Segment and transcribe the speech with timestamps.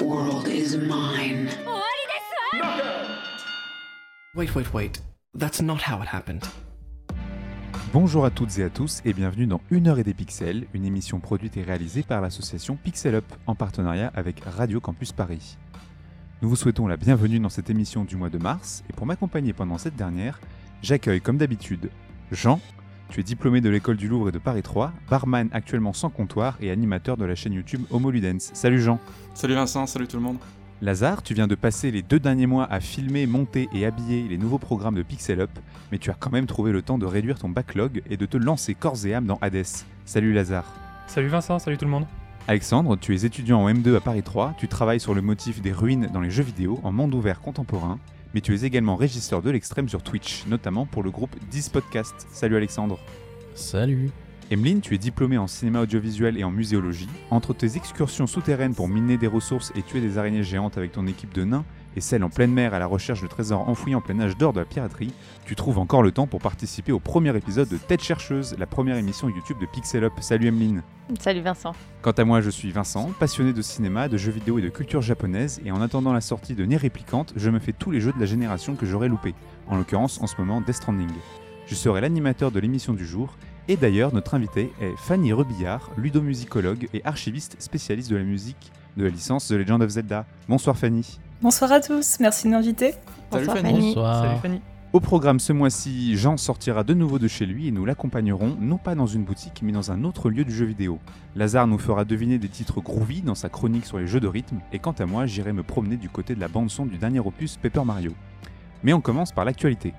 [0.00, 1.48] world is mine.
[4.34, 5.02] Wait, wait, wait.
[5.34, 6.44] That's not how it happened.
[7.92, 10.84] Bonjour à toutes et à tous et bienvenue dans Une heure et des pixels, une
[10.84, 15.56] émission produite et réalisée par l'association Pixel Up en partenariat avec Radio Campus Paris.
[16.42, 19.52] Nous vous souhaitons la bienvenue dans cette émission du mois de mars et pour m'accompagner
[19.52, 20.40] pendant cette dernière,
[20.82, 21.90] j'accueille comme d'habitude
[22.32, 22.60] Jean,
[23.10, 26.58] tu es diplômé de l'école du Louvre et de Paris 3, barman actuellement sans comptoir
[26.60, 28.50] et animateur de la chaîne YouTube Homo Ludens.
[28.52, 29.00] Salut Jean.
[29.34, 30.36] Salut Vincent, salut tout le monde.
[30.80, 34.38] Lazare, tu viens de passer les deux derniers mois à filmer, monter et habiller les
[34.38, 35.50] nouveaux programmes de Pixel Up,
[35.90, 38.36] mais tu as quand même trouvé le temps de réduire ton backlog et de te
[38.36, 39.64] lancer corps et âme dans Hades.
[40.04, 40.72] Salut Lazare.
[41.06, 42.06] Salut Vincent, salut tout le monde.
[42.46, 45.72] Alexandre, tu es étudiant en M2 à Paris 3, tu travailles sur le motif des
[45.72, 47.98] ruines dans les jeux vidéo en monde ouvert contemporain,
[48.34, 52.26] mais tu es également régisseur de l'extrême sur Twitch, notamment pour le groupe 10 Podcast.
[52.30, 52.98] Salut Alexandre.
[53.54, 54.10] Salut.
[54.50, 57.08] Emeline, tu es diplômée en cinéma audiovisuel et en muséologie.
[57.30, 61.06] Entre tes excursions souterraines pour miner des ressources et tuer des araignées géantes avec ton
[61.06, 61.66] équipe de nains,
[61.98, 64.52] et celles en pleine mer à la recherche de trésors enfouis en plein âge d'or
[64.52, 65.12] de la piraterie,
[65.44, 68.96] tu trouves encore le temps pour participer au premier épisode de Tête chercheuse, la première
[68.96, 70.12] émission YouTube de Pixel Up.
[70.20, 70.84] Salut Emeline.
[71.18, 71.72] Salut Vincent.
[72.00, 75.02] Quant à moi, je suis Vincent, passionné de cinéma, de jeux vidéo et de culture
[75.02, 78.12] japonaise, et en attendant la sortie de Nier Réplicante, je me fais tous les jeux
[78.12, 79.34] de la génération que j'aurais loupé,
[79.66, 81.10] en l'occurrence en ce moment Death Stranding.
[81.66, 86.88] Je serai l'animateur de l'émission du jour, et d'ailleurs notre invitée est Fanny Rebillard, ludomusicologue
[86.94, 90.26] et archiviste spécialiste de la musique de la licence The Legend of Zelda.
[90.48, 91.18] Bonsoir Fanny.
[91.40, 92.94] Bonsoir à tous, merci de m'inviter.
[93.30, 93.70] Salut Bonsoir, Fanny.
[93.72, 93.86] Fanny.
[93.94, 94.24] Bonsoir.
[94.24, 94.60] Salut Fanny.
[94.92, 98.76] Au programme ce mois-ci, Jean sortira de nouveau de chez lui et nous l'accompagnerons non
[98.76, 100.98] pas dans une boutique mais dans un autre lieu du jeu vidéo.
[101.36, 104.58] Lazare nous fera deviner des titres groovy dans sa chronique sur les jeux de rythme
[104.72, 107.20] et quant à moi j'irai me promener du côté de la bande son du dernier
[107.20, 108.12] opus Paper Mario.
[108.82, 109.92] Mais on commence par l'actualité.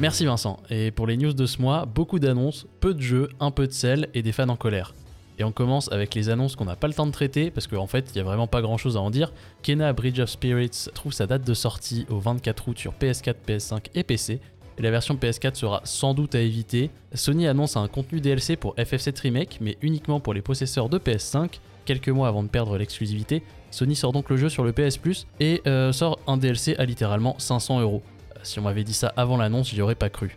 [0.00, 0.58] Merci Vincent.
[0.68, 3.72] Et pour les news de ce mois, beaucoup d'annonces, peu de jeux, un peu de
[3.72, 4.92] sel et des fans en colère.
[5.38, 7.86] Et on commence avec les annonces qu'on n'a pas le temps de traiter parce qu'en
[7.86, 9.32] fait, il n'y a vraiment pas grand chose à en dire.
[9.62, 13.86] Kena Bridge of Spirits trouve sa date de sortie au 24 août sur PS4, PS5
[13.94, 14.40] et PC.
[14.78, 16.90] Et la version PS4 sera sans doute à éviter.
[17.14, 21.58] Sony annonce un contenu DLC pour FF7 Remake, mais uniquement pour les possesseurs de PS5.
[21.84, 25.26] Quelques mois avant de perdre l'exclusivité, Sony sort donc le jeu sur le PS Plus
[25.40, 28.02] et euh, sort un DLC à littéralement 500 euros.
[28.42, 30.36] Si on m'avait dit ça avant l'annonce, j'y aurais pas cru.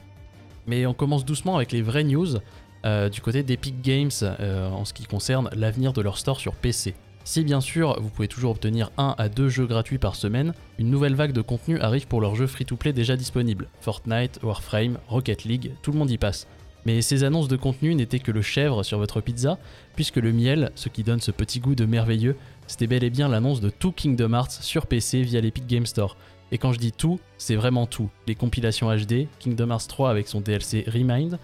[0.67, 2.37] Mais on commence doucement avec les vraies news
[2.85, 6.53] euh, du côté d'Epic Games euh, en ce qui concerne l'avenir de leur store sur
[6.53, 6.95] PC.
[7.23, 10.89] Si bien sûr vous pouvez toujours obtenir 1 à 2 jeux gratuits par semaine, une
[10.89, 13.67] nouvelle vague de contenu arrive pour leurs jeux free-to-play déjà disponibles.
[13.81, 16.47] Fortnite, Warframe, Rocket League, tout le monde y passe.
[16.85, 19.59] Mais ces annonces de contenu n'étaient que le chèvre sur votre pizza,
[19.95, 23.27] puisque le miel, ce qui donne ce petit goût de merveilleux, c'était bel et bien
[23.27, 26.17] l'annonce de tout Kingdom Hearts sur PC via l'Epic Game Store.
[26.51, 28.09] Et quand je dis tout, c'est vraiment tout.
[28.27, 31.37] Les compilations HD, Kingdom Hearts 3 avec son DLC Remind,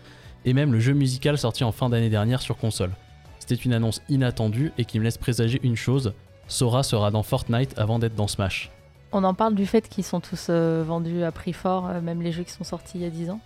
[0.48, 2.92] et même le jeu musical sorti en fin d'année dernière sur console.
[3.40, 6.14] C'était une annonce inattendue et qui me laisse présager une chose,
[6.48, 8.72] Sora sera dans Fortnite avant d'être dans Smash.
[9.12, 12.22] On en parle du fait qu'ils sont tous euh, vendus à prix fort, euh, même
[12.22, 13.42] les jeux qui sont sortis il y a 10 ans?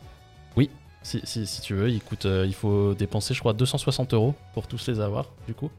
[0.55, 0.69] Oui,
[1.01, 4.35] si, si- si tu veux, il, coûte, euh, il faut dépenser je crois 260 euros
[4.53, 5.71] pour tous les avoir du coup.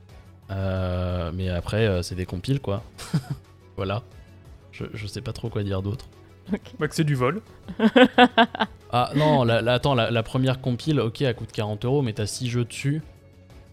[0.50, 2.82] Euh, mais après euh, c'est des compiles quoi.
[3.76, 4.02] voilà.
[4.72, 6.06] Je, je sais pas trop quoi dire d'autre.
[6.80, 7.40] Bah que c'est du vol.
[8.92, 12.12] Ah non, la, la- attends, la, la première compile, ok, elle coûte 40 euros, mais
[12.12, 13.02] t'as 6 jeux dessus.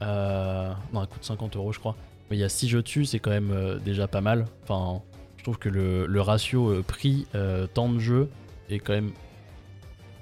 [0.01, 1.95] Euh, non, elle coûte 50 euros, je crois.
[2.29, 4.45] Mais il y a 6 jeux dessus, c'est quand même euh, déjà pas mal.
[4.63, 5.01] Enfin,
[5.37, 8.29] je trouve que le, le ratio euh, prix euh, temps de jeu
[8.69, 9.11] est quand même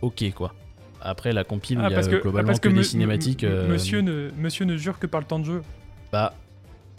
[0.02, 0.54] ok, quoi.
[1.00, 3.44] Après, la compile, Ah, il y a parce que, globalement parce que que des cinématiques.
[3.44, 5.62] euh, monsieur, ne, monsieur ne jure que par le temps de jeu.
[6.12, 6.34] Bah,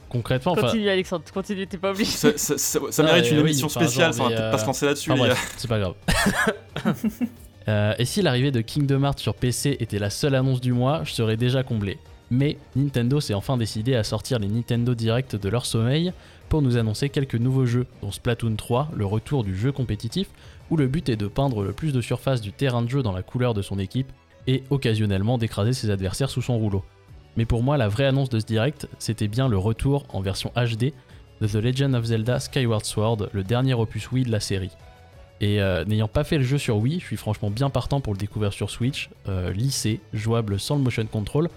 [0.09, 0.55] concrètement.
[0.55, 2.05] Continue Alexandre, continue, t'es pas obligé.
[2.13, 4.51] Ça, ça- ça- ça Ah, mérite euh, une oui, émission enfin, spéciale, ça va peut-être
[4.53, 5.11] pas se lancer là-dessus.
[5.11, 5.95] enfin, les bref, c'est pas grave.
[7.69, 11.03] Euh, et si l'arrivée de Kingdom Hearts sur PC était la seule annonce du mois,
[11.05, 11.99] je serais déjà comblé.
[12.31, 16.13] Mais Nintendo s'est enfin décidé à sortir les Nintendo Direct de leur sommeil
[16.49, 20.29] pour nous annoncer quelques nouveaux jeux, dont Splatoon 3, le retour du jeu compétitif,
[20.71, 23.13] où le but est de peindre le plus de surface du terrain de jeu dans
[23.13, 24.11] la couleur de son équipe
[24.47, 26.85] et occasionnellement d'écraser ses adversaires sous son rouleau.
[27.37, 30.53] Mais pour moi, la vraie annonce de ce direct, c'était bien le retour en version
[30.57, 30.93] HD
[31.41, 34.71] de The Legend of Zelda Skyward Sword, le dernier opus Wii de la série.
[35.41, 38.13] Et euh, n'ayant pas fait le jeu sur Wii, je suis franchement bien partant pour
[38.13, 41.49] le découvrir sur Switch, euh, lissé, jouable sans le motion control,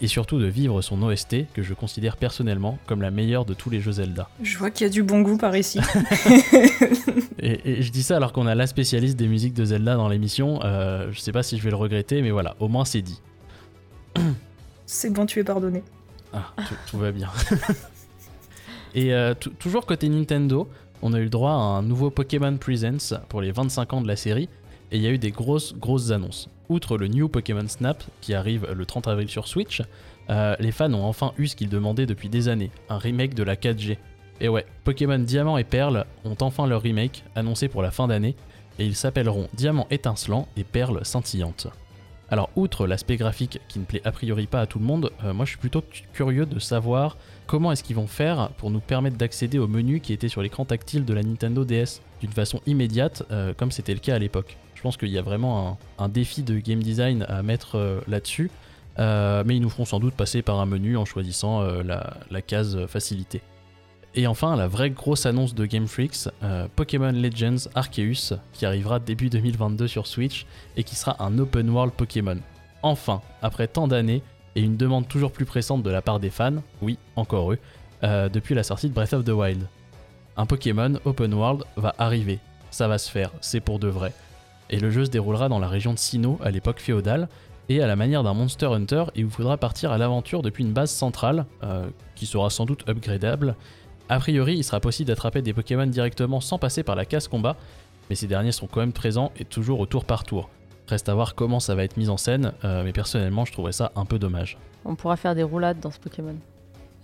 [0.00, 3.70] et surtout de vivre son OST que je considère personnellement comme la meilleure de tous
[3.70, 4.28] les jeux Zelda.
[4.42, 5.78] Je vois qu'il y a du bon goût par ici.
[7.40, 10.08] et, et je dis ça alors qu'on a la spécialiste des musiques de Zelda dans
[10.08, 13.02] l'émission, euh, je sais pas si je vais le regretter, mais voilà, au moins c'est
[13.02, 13.20] dit.
[14.86, 15.82] C'est bon, tu es pardonné.
[16.32, 17.28] Ah, tout, tout va bien.
[18.94, 20.66] et euh, tou- toujours côté Nintendo,
[21.02, 24.08] on a eu le droit à un nouveau Pokémon Presents pour les 25 ans de
[24.08, 24.48] la série,
[24.90, 26.48] et il y a eu des grosses, grosses annonces.
[26.68, 29.82] Outre le New Pokémon Snap, qui arrive le 30 avril sur Switch,
[30.30, 33.42] euh, les fans ont enfin eu ce qu'ils demandaient depuis des années, un remake de
[33.42, 33.96] la 4G.
[34.40, 38.34] Et ouais, Pokémon Diamant et Perle ont enfin leur remake, annoncé pour la fin d'année,
[38.78, 41.66] et ils s'appelleront Diamant étincelant et Perle scintillante.
[42.30, 45.32] Alors, outre l'aspect graphique qui ne plaît a priori pas à tout le monde, euh,
[45.32, 47.16] moi je suis plutôt cu- curieux de savoir
[47.48, 50.64] comment est-ce qu'ils vont faire pour nous permettre d'accéder au menu qui était sur l'écran
[50.64, 54.56] tactile de la Nintendo DS d'une façon immédiate, euh, comme c'était le cas à l'époque?
[54.76, 58.50] Je pense qu'il y a vraiment un, défi de game design à mettre euh, là-dessus,
[59.00, 62.42] euh, mais ils nous feront sans doute passer par un menu en choisissant la, la
[62.42, 63.40] case facilité.
[64.14, 66.28] Et enfin, la vraie grosse annonce de Game Freaks,
[66.76, 70.46] Pokémon Legends Arceus, qui arrivera début 2022 sur Switch
[70.76, 72.38] et qui sera un open world Pokémon.
[72.82, 74.22] Enfin, après tant d'années
[74.58, 77.58] et une demande toujours plus pressante de la part des fans, oui, encore eux,
[78.02, 79.68] euh, depuis la sortie de Breath of the Wild.
[80.36, 82.40] Un Pokémon open world va arriver,
[82.72, 84.12] ça va se faire, c'est pour de vrai.
[84.68, 87.28] Et le jeu se déroulera dans la région de Sinnoh à l'époque féodale,
[87.68, 90.72] et à la manière d'un Monster Hunter, il vous faudra partir à l'aventure depuis une
[90.72, 93.54] base centrale, euh, qui sera sans doute upgradable.
[94.08, 97.54] A priori, il sera possible d'attraper des Pokémon directement sans passer par la case combat,
[98.10, 100.50] mais ces derniers sont quand même présents et toujours au tour par tour.
[100.88, 103.72] Reste à voir comment ça va être mis en scène, euh, mais personnellement je trouverais
[103.72, 104.56] ça un peu dommage.
[104.84, 106.34] On pourra faire des roulades dans ce Pokémon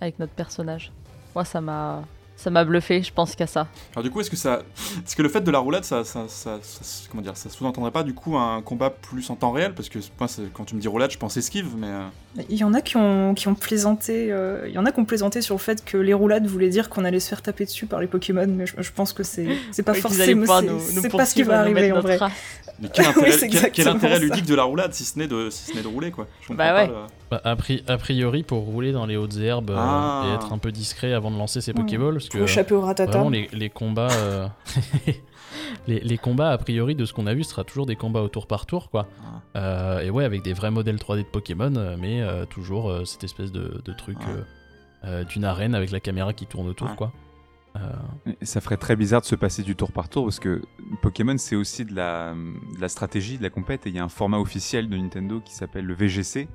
[0.01, 0.91] avec notre personnage.
[1.35, 2.01] Moi, ça m'a,
[2.35, 3.03] ça m'a bluffé.
[3.03, 3.67] Je pense qu'à ça.
[3.93, 4.61] Alors du coup, est-ce que ça,
[5.05, 7.91] est-ce que le fait de la roulade, ça, ça, ça- ça- comment dire, ça sous-entendrait
[7.91, 9.73] pas du coup un combat plus en temps réel?
[9.75, 12.07] Parce que moi, quand tu me dis roulade, je pense esquive, mais euh,
[12.49, 14.99] Il y en a qui ont, qui ont plaisanté, euh, il y en a qui
[14.99, 17.65] ont plaisanté sur le fait que les roulades voulaient dire qu'on allait se faire taper
[17.65, 20.65] dessus par les Pokémon, mais je, je pense que c'est, c'est pas Oui, forcément, c'est,
[20.65, 22.17] nous- nous c'est pas ce qui va arriver en vrai.
[22.17, 22.31] race.
[22.79, 25.75] Mais quel intérêt, quel- quel ludique de la roulade si ce n'est de, si ce
[25.75, 26.27] n'est de rouler quoi?
[26.41, 26.87] Je Bah pas ouais.
[26.87, 26.93] le-
[27.31, 30.25] Bah, a, pri- a priori pour rouler dans les hautes herbes euh, Ah.
[30.27, 31.73] et être un peu discret avant de lancer ses.
[31.73, 33.11] Pokéballs, parce que Pour échapper au ratata.
[33.11, 34.47] vraiment les, les combats, euh,
[35.87, 38.21] les, les combats a priori de ce qu'on a vu, ce sera toujours des combats
[38.21, 39.07] au tour par tour quoi.
[39.55, 39.59] Ah.
[39.59, 43.05] Euh, et ouais avec des vrais modèles 3D de Pokémon, euh, mais euh, toujours euh,
[43.05, 44.41] cette espèce de, de truc euh,
[45.05, 47.11] euh, d'une arène avec la caméra qui tourne autour quoi.
[47.75, 50.61] Euh, Ça ferait très bizarre de se passer du tour par tour parce que
[51.01, 54.03] Pokémon c'est aussi de la, de la stratégie, de la compète et il y a
[54.03, 56.47] un format officiel de Nintendo qui s'appelle le VGC.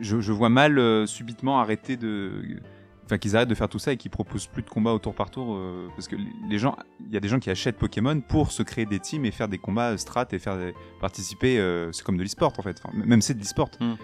[0.00, 2.60] Je, je vois mal euh, subitement arrêter de.
[3.04, 5.14] Enfin, qu'ils arrêtent de faire tout ça et qu'ils proposent plus de combats au tour
[5.14, 6.16] par tour euh, parce que
[6.48, 9.24] les gens, il y a des gens qui achètent Pokémon pour se créer des teams
[9.24, 11.58] et faire des combats strat et faire des- participer.
[11.58, 12.78] euh, c'est comme de l'e-sport en fait.
[12.84, 13.70] Enfin, même c'est de l'e-sport.
[13.80, 13.94] Hmm.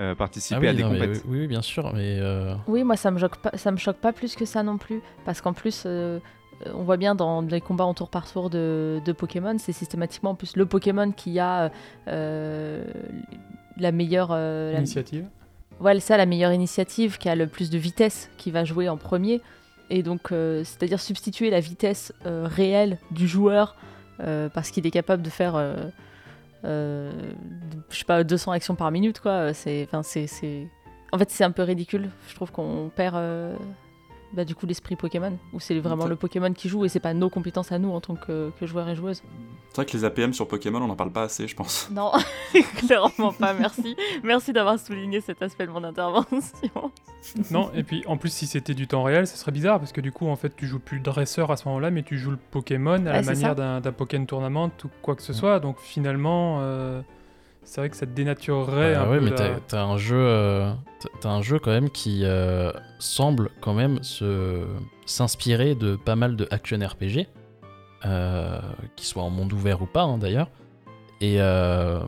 [0.00, 1.24] Euh, participer ah oui, à des non, compètes.
[1.26, 3.96] oui, oui, bien sûr, mais euh, Oui, moi, ça me choque pas, ça me choque
[3.96, 6.20] pas plus que ça non plus, parce qu'en plus, euh,
[6.72, 10.30] on voit bien dans les combats en tour par tour de, de Pokémon, c'est systématiquement
[10.30, 11.70] en plus le Pokémon qui a
[12.06, 12.84] euh,
[13.76, 15.26] la meilleure euh, la- Initiative.
[15.80, 18.96] Voilà, ça, la meilleure initiative, qui a le plus de vitesse, qui va jouer en
[18.96, 19.40] premier.
[19.90, 23.76] Et donc, euh, c'est-à-dire substituer la vitesse euh, réelle du joueur,
[24.20, 25.54] euh, parce qu'il est capable de faire,
[26.64, 27.10] je
[27.90, 29.52] sais pas, 200 actions par minute, quoi.
[29.54, 30.68] C'est, enfin, c'est...
[31.12, 32.10] En fait, c'est un peu ridicule.
[32.28, 33.56] Je trouve qu'on perd, euh,
[34.32, 37.14] bah, du coup, l'esprit Pokémon, où c'est vraiment le Pokémon qui joue, et c'est pas
[37.14, 39.22] nos compétences à nous en tant que, que joueurs et joueuses.
[39.70, 41.88] C'est vrai que les APM sur Pokémon, on n'en parle pas assez, je pense.
[41.92, 42.12] Non,
[42.76, 43.96] clairement pas, merci.
[44.22, 46.92] Merci d'avoir souligné cet aspect de mon intervention.
[47.50, 50.00] Non, et puis en plus, si c'était du temps réel, ce serait bizarre parce que
[50.00, 52.30] du coup, en fait, tu joues plus le dresseur à ce moment-là, mais tu joues
[52.30, 55.60] le Pokémon à la Ouais, manière d'un Pokémon Tournament ou quoi que ce soit.
[55.60, 57.02] Donc finalement, euh,
[57.68, 60.72] c'est vrai que ça dénaturerait Bah un ouais, peu mais la- t'as un jeu, euh,
[61.24, 64.64] un jeu quand même qui euh, semble quand même se
[65.04, 67.26] s'inspirer de pas mal de action RPG,
[68.06, 68.58] euh,
[68.96, 70.48] qui soient en monde ouvert ou pas hein, d'ailleurs.
[71.20, 72.00] Et euh,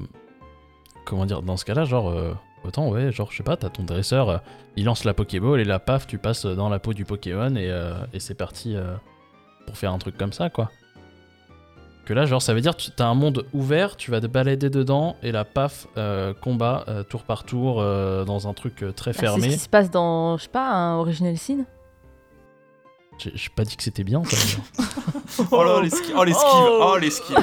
[1.05, 2.33] comment dire, dans ce cas-là, genre euh,
[2.65, 4.39] autant ouais, genre je sais pas, t'as ton dresseur, euh,
[4.77, 7.69] il lance la Pokéball et là paf, tu passes dans la peau du Pokémon et,
[7.71, 8.95] euh, et c'est parti euh,
[9.67, 10.71] pour faire un truc comme ça quoi.
[12.07, 14.69] Que là, genre, ça veut dire tu as un monde ouvert, tu vas te balader
[14.71, 18.91] dedans, et là, paf, euh, combat, euh, tour par tour, euh, dans un truc euh,
[18.93, 19.49] très Bah, c'est ce fermé.
[19.49, 21.65] qui se passe dans, je sais pas, un Original Sin.
[23.19, 24.37] J'ai pas dit que c'était bien, ça.
[25.53, 26.91] Oh là, les skis, oh les skis, Oh.
[26.95, 27.33] oh les skis.
[27.35, 27.41] Ouais.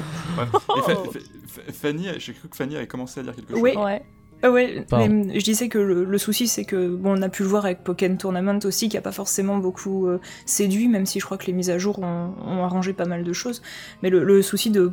[0.78, 3.62] Et Fa- Fa- Fa- Fanny, j'ai cru que Fanny avait commencé à dire quelque chose.
[3.62, 3.76] Oui.
[3.78, 4.04] Ouais.
[4.44, 5.24] Ah ouais, Pardon.
[5.28, 7.66] mais je disais que le, le souci c'est que bon, on a pu le voir
[7.66, 11.38] avec Pokémon Tournament aussi, qui a pas forcément beaucoup euh, séduit, même si je crois
[11.38, 13.64] que les mises à jour ont, ont arrangé pas mal de choses.
[14.04, 14.92] Mais le, le souci de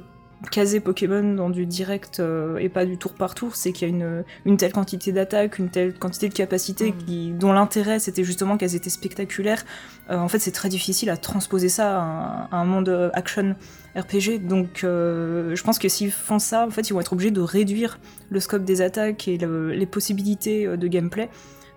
[0.51, 3.91] caser Pokémon dans du direct euh, et pas du tour par tour, c'est qu'il y
[3.91, 8.25] a une, une telle quantité d'attaques, une telle quantité de capacités qui, dont l'intérêt c'était
[8.25, 9.65] justement qu'elles étaient spectaculaires.
[10.11, 13.11] Euh, en fait, c'est très difficile à transposer ça à un, à un monde euh,
[13.15, 13.57] action
[13.97, 14.41] RPG.
[14.47, 17.41] Donc, euh, je pense que s'ils font ça, en fait, ils vont être obligés de
[17.41, 17.99] réduire
[18.31, 21.29] le scope des attaques et le- les possibilités de gameplay,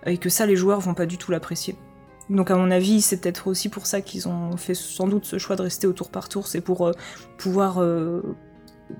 [0.06, 1.76] et que ça, les joueurs vont pas du tout l'apprécier.
[2.30, 5.38] Donc à mon avis, c'est peut-être aussi pour ça qu'ils ont fait sans doute ce
[5.38, 6.92] choix de rester au tour par tour, c'est pour euh,
[7.38, 8.20] pouvoir euh,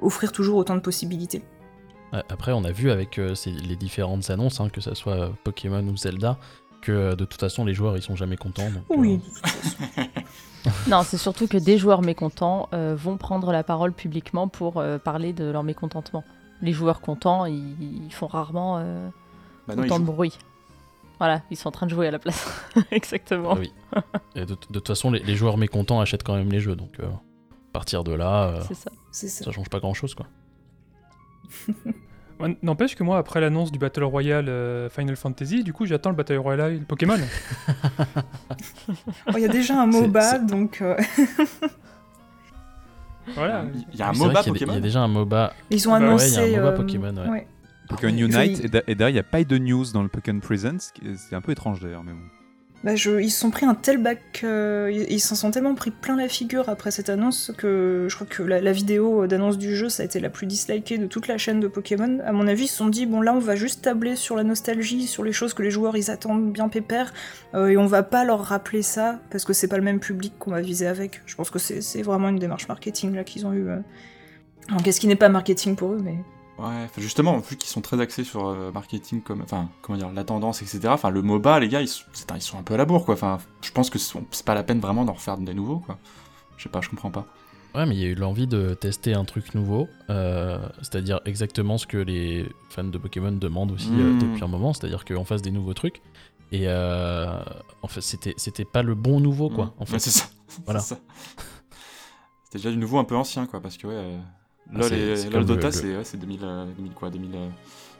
[0.03, 1.43] offrir toujours autant de possibilités.
[2.31, 5.29] Après, on a vu avec euh, ces- les différentes annonces, hein, que ça soit euh,
[5.45, 6.39] Pokémon ou Zelda,
[6.81, 8.71] que euh, de toute façon, les joueurs ils sont jamais contents.
[8.71, 9.21] donc, euh, Oui.
[10.89, 14.99] Non, c'est surtout que des joueurs mécontents euh, vont prendre la parole publiquement pour euh,
[14.99, 16.25] parler de leur mécontentement.
[16.63, 19.09] Les joueurs contents, ils, ils font rarement euh,
[19.67, 20.37] Bah non, autant de bruit.
[21.19, 22.47] Voilà, ils sont en train de jouer à la place.
[22.91, 23.53] Exactement.
[23.55, 23.73] Ah oui.
[24.35, 26.99] Et de, de toute façon, les, les joueurs mécontents achètent quand même les jeux, donc
[27.01, 27.07] euh,
[27.79, 28.91] partir de là, euh, ça.
[29.13, 29.45] C'est ça.
[29.45, 30.27] ça change pas grand chose quoi.
[32.63, 36.17] N'empêche que moi, après l'annonce du Battle Royale euh, Final Fantasy, du coup, j'attends le
[36.17, 37.19] Battle Royale Pokémon.
[39.29, 40.97] Oh, Il y a déjà un MOBA, donc euh,
[43.35, 43.65] voilà.
[43.93, 45.53] Il y a un MOBA Pokémon Il y a déjà un MOBA.
[45.71, 46.47] ils ont ouais, annoncé.
[46.47, 47.47] il y a un MOBA euh, Pokémon, ouais.
[47.89, 50.03] Pokémon Je- Unite, et d'a- et d'ailleurs, il n'y a pas eu de news dans
[50.03, 50.93] le Pokémon Presents.
[51.17, 52.19] C'est un peu étrange d'ailleurs, mais bon.
[52.85, 55.91] Bah, je- ils se sont pris un tel bac, euh, ils s'en sont tellement pris
[55.91, 59.89] plein la figure après cette annonce que je crois que la, vidéo d'annonce du jeu,
[59.89, 62.21] ça a été la plus dislikée de toute la chaîne de Pokémon.
[62.25, 64.45] À mon avis, ils se sont dit, bon là, on va juste tabler sur la
[64.45, 67.13] nostalgie, sur les choses que les joueurs ils attendent bien pépère,
[67.55, 70.35] euh, et on va pas leur rappeler ça, parce que c'est pas le même public
[70.39, 71.21] qu'on va viser avec.
[71.27, 73.69] Je pense que c'est vraiment une démarche marketing là qu'ils ont eu.
[73.69, 73.79] euh.
[74.69, 76.19] Alors, qu'est-ce qui n'est pas marketing pour eux, mais.
[76.59, 80.25] Ouais, justement, vu qu'ils sont très axés sur euh, marketing, comme, enfin, comment dire, la
[80.25, 80.89] tendance, etc.
[80.89, 82.85] Enfin, le MOBA, les gars, ils, sont- c'est un- ils sont un peu à la
[82.85, 83.15] bourre, quoi.
[83.15, 85.99] Enfin, je pense que c'est pas la peine vraiment d'en refaire des nouveaux, quoi.
[86.57, 87.27] Je sais pas, je comprends pas.
[87.75, 91.79] Ouais, mais il y a eu l'envie de tester un truc nouveau, euh, c'est-à-dire exactement
[91.79, 94.19] ce que les fans de Pokémon demandent aussi euh, Mm.
[94.19, 96.01] depuis un moment, c'est-à-dire qu'on fasse des nouveaux trucs.
[96.51, 97.41] Et euh,
[97.83, 99.67] en fait, c'était c'était pas le bon nouveau, quoi.
[99.67, 99.73] Mm.
[99.81, 100.25] En fait, Ouais, c'est ça.
[100.65, 100.81] Voilà.
[102.45, 104.17] C'était déjà du nouveau un peu ancien, quoi, parce que, ouais,
[104.73, 107.11] LOL c'est- et c'est LOL le- Dota, le- c'est ouais, c'est 2000, euh, 2000 quoi,
[107.11, 107.49] 2000, euh,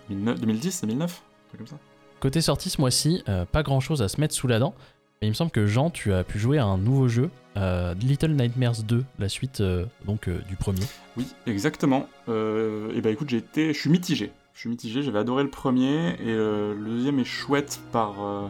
[0.09, 1.79] 2009, 2010, 2009, un truc comme ça.
[2.21, 4.75] Côté sortie ce mois-ci, euh, pas grand-chose à se mettre sous la dent.
[5.21, 7.93] Mais il me semble que Jean, tu as pu jouer à un nouveau jeu, euh,
[7.95, 10.83] Little Nightmares 2, la suite euh, donc euh, du premier.
[11.17, 12.09] Oui, exactement.
[12.29, 14.31] Euh, et bah écoute, j'ai été, je suis mitigé.
[14.55, 15.03] Je suis mitigé.
[15.03, 18.47] J'avais adoré le premier et euh, le deuxième est chouette par, euh,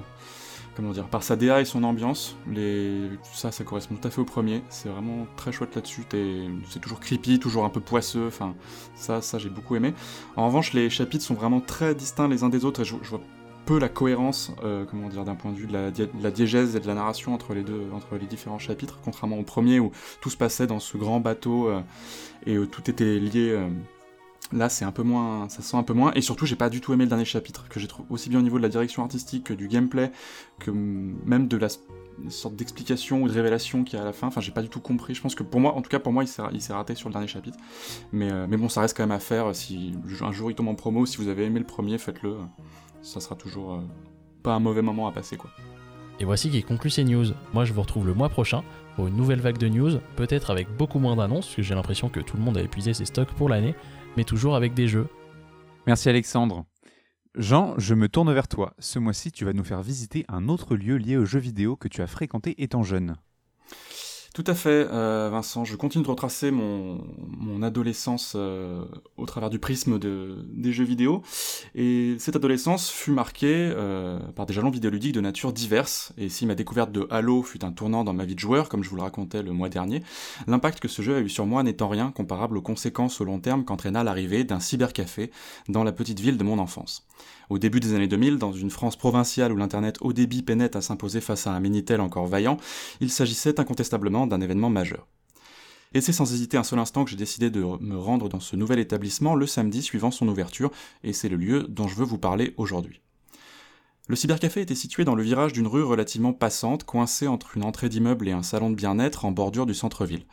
[0.78, 2.37] comment dire, par sa DA et son ambiance.
[2.49, 4.62] Les, ça, ça correspond tout à fait au premier.
[4.68, 6.04] C'est vraiment très chouette là-dessus.
[6.70, 8.28] C'est toujours creepy, toujours un peu poisseux.
[8.28, 8.54] Enfin,
[8.94, 9.92] ça, ça j'ai beaucoup aimé.
[10.37, 13.20] En revanche, les chapitres sont vraiment très distincts les uns des autres je, vois
[13.66, 15.73] peu la cohérence, euh, comment dire, d'un point de vue de
[16.23, 19.42] la, diégèse et de la narration entre les deux, entre les différents chapitres, contrairement au
[19.42, 21.80] premier où tout se passait dans ce grand bateau euh,
[22.47, 23.50] et euh, tout était lié.
[23.50, 23.68] euh,
[24.52, 26.71] Là, c'est un peu moins, ça se sent un peu moins, et surtout, j'ai pas
[26.71, 28.71] du tout aimé le dernier chapitre, que j'ai trouvé aussi bien au niveau de la
[28.71, 30.11] direction artistique que du gameplay,
[30.59, 31.68] que même de la
[32.28, 34.26] sorte d'explication ou de révélation qu'il y a à la fin.
[34.26, 35.14] Enfin, j'ai pas du tout compris.
[35.14, 36.95] Je pense que pour moi, en tout cas pour moi, il s'est il s'est raté
[36.95, 37.59] sur le dernier chapitre.
[38.12, 39.54] Mais, euh, mais bon, ça reste quand même à faire.
[39.54, 42.37] Si un jour il tombe en promo, si vous avez aimé le premier, faites-le.
[43.02, 43.80] Ça sera toujours euh,
[44.42, 45.50] pas un mauvais moment à passer, quoi.
[46.21, 47.26] Et voici qui conclut ces news.
[47.54, 48.64] Moi, je vous retrouve le mois prochain
[48.97, 52.09] pour une nouvelle vague de news, peut-être avec beaucoup moins d'annonces, parce que j'ai l'impression
[52.09, 53.76] que tout le monde a épuisé ses stocks pour l'année,
[54.16, 55.08] mais toujours avec des jeux.
[55.86, 56.64] Merci Alexandre.
[57.34, 58.74] Jean, je me tourne vers toi.
[58.78, 61.88] Ce mois-ci, tu vas nous faire visiter un autre lieu lié aux jeux vidéo que
[61.88, 63.16] tu as fréquenté étant jeune.
[64.38, 65.64] Tout à fait, euh, Vincent.
[65.64, 67.00] Je continue de retracer mon,
[67.61, 68.85] adolescence euh,
[69.16, 71.23] au travers du prisme de, des jeux vidéo.
[71.75, 76.12] Et cette adolescence fut marquée euh, par des jalons vidéoludiques de nature diverse.
[76.18, 78.85] Et si ma découverte de Halo fut un tournant dans ma vie de joueur, comme
[78.85, 80.04] je vous le racontais le mois dernier,
[80.47, 83.40] l'impact que ce jeu a eu sur moi n'étant rien comparable aux conséquences au long
[83.40, 85.33] terme qu'entraîna l'arrivée d'un cybercafé
[85.68, 87.09] dans la petite ville de mon enfance.
[87.50, 90.83] Au début des années 2000, dans une France provinciale où l'internet haut débit peinait à
[90.83, 92.59] s'imposer face à un Minitel encore vaillant,
[93.00, 95.06] il s'agissait incontestablement d'un événement majeur.
[95.94, 98.56] Et c'est sans hésiter un seul instant que j'ai décidé de me rendre dans ce
[98.56, 100.70] nouvel établissement le samedi suivant son ouverture,
[101.02, 103.00] et c'est le lieu dont je veux vous parler aujourd'hui.
[104.10, 107.90] Le cybercafé était situé dans le virage d'une rue relativement passante, coincée entre une entrée
[107.90, 110.24] d'immeuble et un salon de bien-être en bordure du centre-ville.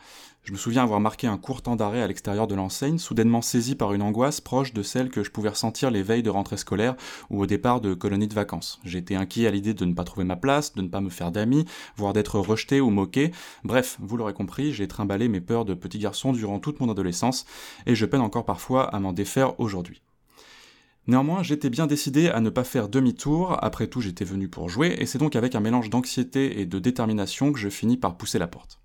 [0.44, 3.74] Je me souviens avoir marqué un court temps d'arrêt à l'extérieur de l'enseigne, soudainement saisi
[3.74, 6.96] par une angoisse proche de celle que je pouvais ressentir les veilles de rentrée scolaire
[7.28, 8.80] ou au départ de colonies de vacances.
[8.82, 11.30] J'étais inquiet à l'idée de ne pas trouver ma place, de ne pas me faire
[11.30, 11.66] d'amis,
[11.98, 13.30] voire d'être rejeté ou moqué.
[13.62, 17.44] Bref, vous l'aurez compris, j'ai trimballé mes peurs de petit garçon durant toute mon adolescence,
[17.84, 20.00] et je peine encore parfois à m'en défaire aujourd'hui.
[21.08, 24.96] Néanmoins, j'étais bien décidé à ne pas faire demi-tour, après tout j'étais venu pour jouer,
[24.98, 28.40] et c'est donc avec un mélange d'anxiété et de détermination que je finis par pousser
[28.40, 28.80] la porte.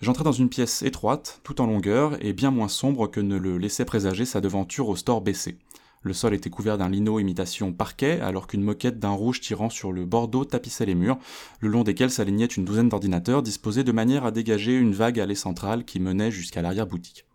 [0.00, 3.58] J'entrais dans une pièce étroite, tout en longueur, et bien moins sombre que ne le
[3.58, 5.58] laissait présager sa devanture au store baissé.
[6.02, 9.90] Le sol était couvert d'un lino imitation parquet, alors qu'une moquette d'un rouge tirant sur
[9.90, 11.18] le bordeaux tapissait les murs,
[11.58, 15.34] le long desquels s'alignaient une douzaine d'ordinateurs disposés de manière à dégager une vague allée
[15.34, 17.25] centrale qui menait jusqu'à l'arrière-boutique.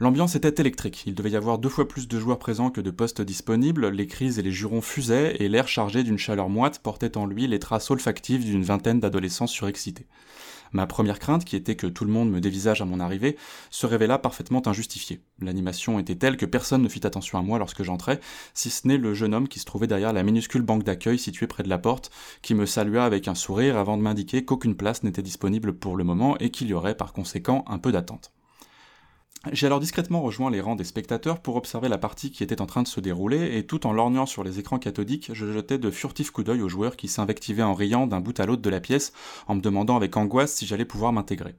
[0.00, 2.90] L'ambiance était électrique, il devait y avoir deux fois plus de joueurs présents que de
[2.90, 7.16] postes disponibles, les crises et les jurons fusaient, et l'air chargé d'une chaleur moite portait
[7.16, 10.08] en lui les traces olfactives d'une vingtaine d'adolescents surexcités.
[10.72, 13.36] Ma première crainte, qui était que tout le monde me dévisage à mon arrivée,
[13.70, 15.20] se révéla parfaitement injustifiée.
[15.38, 18.18] L'animation était telle que personne ne fit attention à moi lorsque j'entrais,
[18.52, 21.46] si ce n'est le jeune homme qui se trouvait derrière la minuscule banque d'accueil située
[21.46, 22.10] près de la porte,
[22.42, 26.02] qui me salua avec un sourire avant de m'indiquer qu'aucune place n'était disponible pour le
[26.02, 28.33] moment et qu'il y aurait par conséquent un peu d'attente.
[29.52, 32.66] J'ai alors discrètement rejoint les rangs des spectateurs pour observer la partie qui était en
[32.66, 35.90] train de se dérouler, et tout en lorgnant sur les écrans cathodiques, je jetais de
[35.90, 38.80] furtifs coups d'œil aux joueurs qui s'invectivaient en riant d'un bout à l'autre de la
[38.80, 39.12] pièce,
[39.46, 41.54] en me demandant avec angoisse si j'allais pouvoir m'intégrer.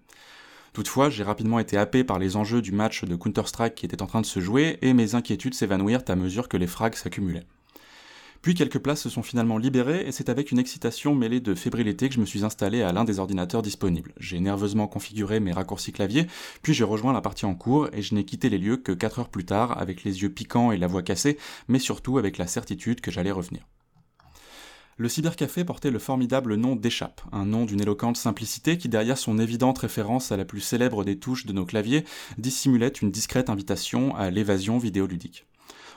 [0.74, 4.08] Toutefois, j'ai rapidement été happé par les enjeux du match de Counter-Strike qui était en
[4.08, 7.46] train de se jouer, et mes inquiétudes s'évanouirent à mesure que les frags s'accumulaient.
[8.46, 12.10] Puis quelques places se sont finalement libérées et c'est avec une excitation mêlée de fébrilité
[12.10, 14.14] que je me suis installé à l'un des ordinateurs disponibles.
[14.20, 16.28] J'ai nerveusement configuré mes raccourcis clavier,
[16.62, 19.18] puis j'ai rejoint la partie en cours et je n'ai quitté les lieux que 4
[19.18, 22.46] heures plus tard avec les yeux piquants et la voix cassée, mais surtout avec la
[22.46, 23.66] certitude que j'allais revenir.
[24.98, 29.40] Le cybercafé portait le formidable nom d'échappe, un nom d'une éloquente simplicité qui, derrière son
[29.40, 32.06] évidente référence à la plus célèbre des touches de nos claviers,
[32.38, 35.48] dissimulait une discrète invitation à l'évasion vidéoludique.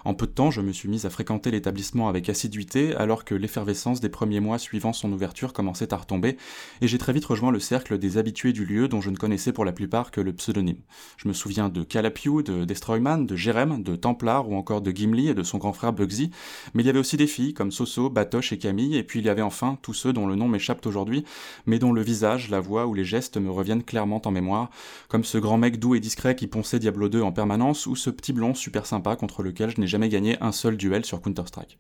[0.05, 3.35] En peu de temps, je me suis mis à fréquenter l'établissement avec assiduité, alors que
[3.35, 6.37] l'effervescence des premiers mois suivant son ouverture commençait à retomber,
[6.81, 9.53] et j'ai très vite rejoint le cercle des habitués du lieu dont je ne connaissais
[9.53, 10.81] pour la plupart que le pseudonyme.
[11.17, 15.29] Je me souviens de Calapiou, de Destroyman, de Jérém, de Templar ou encore de Gimli
[15.29, 16.31] et de son grand frère Bugsy,
[16.75, 19.27] mais il y avait aussi des filles comme Soso, Batoche et Camille, et puis il
[19.27, 21.25] y avait enfin tous ceux dont le nom m'échappe aujourd'hui,
[21.67, 24.71] mais dont le visage, la voix ou les gestes me reviennent clairement en mémoire,
[25.09, 28.11] comme ce grand mec doux et discret qui ponçait Diablo 2 en permanence, ou ce
[28.11, 31.79] petit blond super sympa contre lequel je n'ai jamais gagné un seul duel sur Counter-Strike.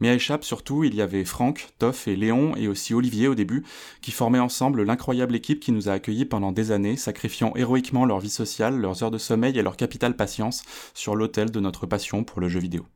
[0.00, 3.34] Mais à Échappe, surtout, il y avait Franck, Toff et Léon, et aussi Olivier au
[3.34, 3.64] début,
[4.00, 8.20] qui formaient ensemble l'incroyable équipe qui nous a accueillis pendant des années, sacrifiant héroïquement leur
[8.20, 12.24] vie sociale, leurs heures de sommeil et leur capital patience sur l'autel de notre passion
[12.24, 12.86] pour le jeu vidéo.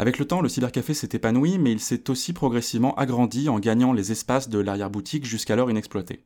[0.00, 3.92] Avec le temps, le cybercafé s'est épanoui, mais il s'est aussi progressivement agrandi en gagnant
[3.92, 6.22] les espaces de l'arrière-boutique jusqu'alors inexploités.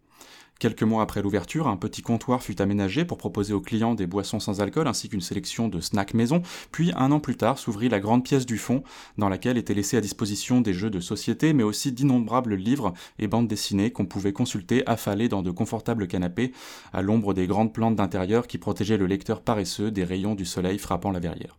[0.59, 4.39] Quelques mois après l'ouverture, un petit comptoir fut aménagé pour proposer aux clients des boissons
[4.39, 7.99] sans alcool ainsi qu'une sélection de snacks maison, puis un an plus tard s'ouvrit la
[7.99, 8.85] grande pièce du fond,
[9.19, 13.27] dans laquelle étaient laissés à disposition des jeux de société, mais aussi d'innombrables livres et
[13.27, 16.53] bandes dessinées qu'on pouvait consulter affalés dans de confortables canapés,
[16.93, 20.79] à l'ombre des grandes plantes d'intérieur qui protégeaient le lecteur paresseux des rayons du soleil
[20.79, 21.59] frappant la verrière.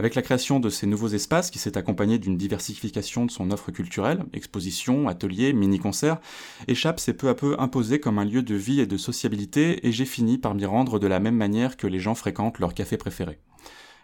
[0.00, 3.70] Avec la création de ces nouveaux espaces, qui s'est accompagnée d'une diversification de son offre
[3.70, 6.22] culturelle, expositions, ateliers, mini-concerts,
[6.68, 9.92] Échappe s'est peu à peu imposé comme un lieu de vie et de sociabilité, et
[9.92, 12.96] j'ai fini par m'y rendre de la même manière que les gens fréquentent leur café
[12.96, 13.40] préféré.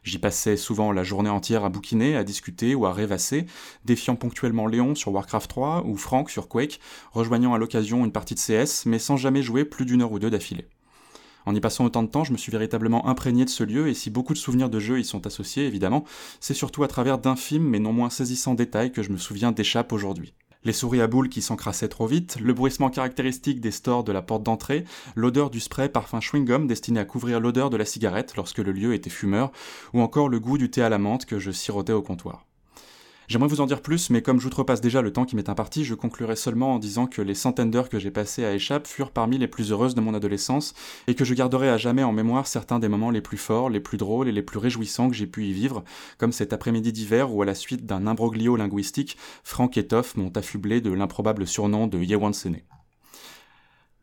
[0.03, 3.47] J'y passais souvent la journée entière à bouquiner, à discuter ou à rêvasser,
[3.87, 6.79] défiant ponctuellement Léon sur Warcraft 3 ou Franck sur Quake,
[7.13, 10.19] rejoignant à l'occasion une partie de CS, mais sans jamais jouer plus d'une heure ou
[10.19, 10.69] deux d'affilée.
[11.47, 13.95] En y passant autant de temps, je me suis véritablement imprégné de ce lieu, et
[13.95, 16.05] si beaucoup de souvenirs de jeux y sont associés, évidemment,
[16.41, 19.93] c'est surtout à travers d'infimes mais non moins saisissants détails que je me souviens d'échappe
[19.93, 20.35] aujourd'hui.
[20.65, 24.23] Les souris à boules qui s'encrassaient trop vite, le bruissement caractéristique des stores de la
[24.23, 28.59] porte d'entrée, l'odeur du spray parfum chewing-gum destiné à couvrir l'odeur de la cigarette lorsque
[28.59, 29.53] le lieu était fumeur,
[29.95, 32.46] ou encore le goût du thé à la menthe que je sirotais au comptoir.
[33.29, 35.95] J'aimerais vous en dire plus, mais comme j'outrepasse déjà le temps qui m'est imparti, je
[35.95, 39.37] conclurai seulement en disant que les centaines d'heures que j'ai passées à Échappe furent parmi
[39.37, 40.75] les plus heureuses de mon adolescence,
[41.09, 43.81] et que je garderai à jamais en mémoire certains des moments les plus forts, les
[43.81, 45.83] plus drôles et les plus réjouissants que j'ai pu y vivre,
[46.19, 50.33] comme cet après-midi d'hiver où à la suite d'un imbroglio linguistique, Franck et Toff m'ont
[50.37, 52.61] affublé de l'improbable surnom de Yewansene.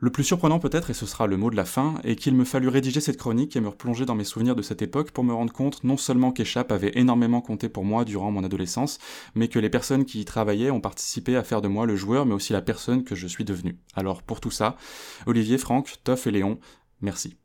[0.03, 2.43] Le plus surprenant peut-être, et ce sera le mot de la fin, est qu'il me
[2.43, 5.33] fallut rédiger cette chronique et me replonger dans mes souvenirs de cette époque pour me
[5.33, 8.99] rendre compte non seulement qu'Échappe avait énormément compté pour moi durant mon adolescence,
[9.33, 12.25] mais que les personnes qui y travaillaient ont participé à faire de moi le joueur,
[12.25, 13.77] mais aussi la personne que je suis devenu.
[13.95, 14.75] Alors pour tout ça,
[15.25, 16.59] Olivier, Franck, Toff et Léon,
[16.99, 17.37] merci.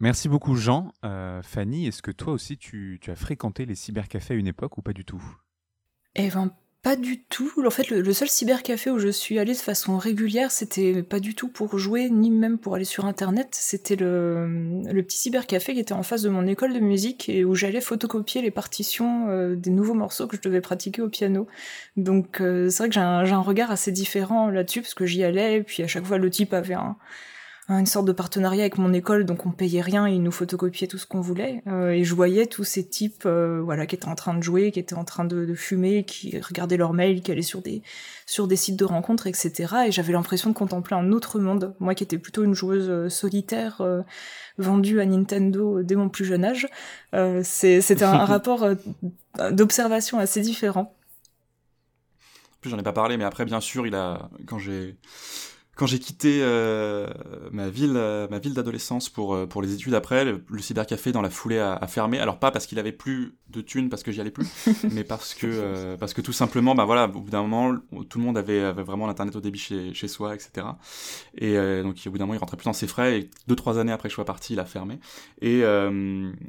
[0.00, 0.94] Merci beaucoup Jean.
[1.04, 4.78] Euh, Fanny, est-ce que toi aussi tu, tu as fréquenté les cybercafés à une époque
[4.78, 5.22] ou pas du tout?
[6.14, 6.50] Eh ben
[6.82, 7.50] pas du tout.
[7.66, 11.34] En fait, le, seul cybercafé où je suis allée de façon régulière, c'était pas du
[11.34, 13.48] tout pour jouer, ni même pour aller sur internet.
[13.52, 17.54] C'était le, petit cybercafé qui était en face de mon école de musique et où
[17.54, 21.48] j'allais photocopier les partitions euh, des nouveaux morceaux que je devais pratiquer au piano.
[21.96, 25.56] Donc euh, c'est vrai que j'ai un, regard assez différent là-dessus parce que j'y allais
[25.56, 26.96] et puis à chaque fois le type avait un,
[27.76, 30.86] une sorte de partenariat avec mon école, donc on payait rien et ils nous photocopiaient
[30.86, 31.62] tout ce qu'on voulait.
[31.66, 34.72] Euh, et je voyais tous ces types, euh, voilà, qui étaient en train de jouer,
[34.72, 37.82] qui étaient en train de, de fumer, qui regardaient leurs mails, qui allaient sur des
[38.24, 39.74] sur des sites de rencontres, etc.
[39.86, 41.74] Et j'avais l'impression de contempler un autre monde.
[41.78, 43.82] Moi, qui étais plutôt une joueuse euh, solitaire
[44.56, 46.68] vendue à Nintendo dès mon plus jeune âge,
[47.42, 48.66] c'était un, un rapport
[49.50, 50.94] d'observation assez différent.
[52.58, 54.96] En plus, j'en ai pas parlé, mais après, bien sûr, il a quand j'ai
[55.78, 57.06] quand j'ai quitté euh,
[57.52, 61.22] ma ville, euh, ma ville d'adolescence pour, euh, pour les études après, le, cybercafé dans
[61.22, 62.18] la foulée a, fermé.
[62.18, 64.48] Alors pas parce qu'il avait plus de thunes parce que j'y allais plus,
[64.92, 68.24] mais parce que parce que tout simplement, bah voilà, au bout d'un moment, tout le
[68.24, 70.66] monde avait, avait vraiment l'internet au débit chez, chez soi, etc.
[71.36, 73.20] Et donc au bout d'un moment, il rentrait plus dans ses frais.
[73.20, 74.98] Et deux trois années après que je sois parti, il a fermé.
[75.40, 75.62] Et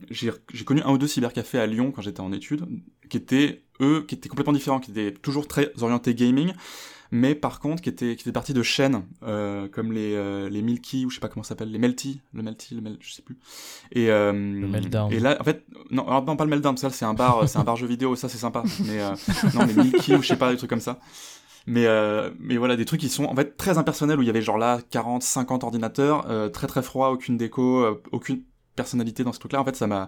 [0.09, 2.65] j'ai connu un ou deux cybercafés à Lyon quand j'étais en études,
[3.09, 6.53] qui étaient eux, qui étaient complètement différents, qui étaient toujours très orientés gaming
[7.11, 10.61] mais par contre qui était qui était partie de chaînes euh, comme les euh, les
[10.61, 13.13] Milky ou je sais pas comment ça s'appelle les Melty le Melty le Mel je
[13.13, 13.37] sais plus.
[13.91, 15.11] Et euh, le Meltdown.
[15.11, 17.57] et là en fait non alors, non pas le Meltdown ça c'est un bar c'est
[17.57, 18.63] un bar jeu vidéo ça c'est sympa.
[18.85, 19.15] Mais euh,
[19.55, 20.99] non les Milky ou je sais pas des trucs comme ça.
[21.67, 24.29] Mais euh, mais voilà des trucs qui sont en fait très impersonnels où il y
[24.29, 28.41] avait genre là 40 50 ordinateurs euh, très très froid aucune déco aucune
[28.79, 29.59] personnalité dans ce truc-là.
[29.59, 30.07] En fait, ça m'a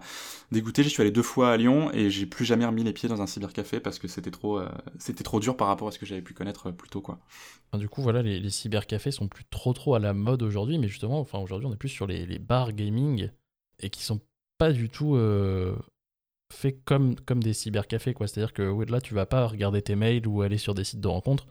[0.53, 0.81] dégoûté.
[0.81, 3.21] J'y suis allé deux fois à Lyon et j'ai plus jamais remis les pieds dans
[3.21, 6.05] un cybercafé parce que c'était trop, euh, c'était trop dur par rapport à ce que
[6.05, 7.19] j'avais pu connaître plus tôt, quoi.
[7.73, 11.19] Du coup, voilà, les, cybercafés sont plus trop trop à la mode aujourd'hui, mais justement,
[11.19, 13.29] enfin aujourd'hui, on est plus sur les, bars gaming
[13.79, 14.21] et qui sont
[14.57, 15.75] pas du tout euh,
[16.53, 18.27] faits comme comme des cybercafés, quoi.
[18.27, 21.09] C'est-à-dire que là, tu vas pas regarder tes mails ou aller sur des sites de
[21.09, 21.47] rencontres.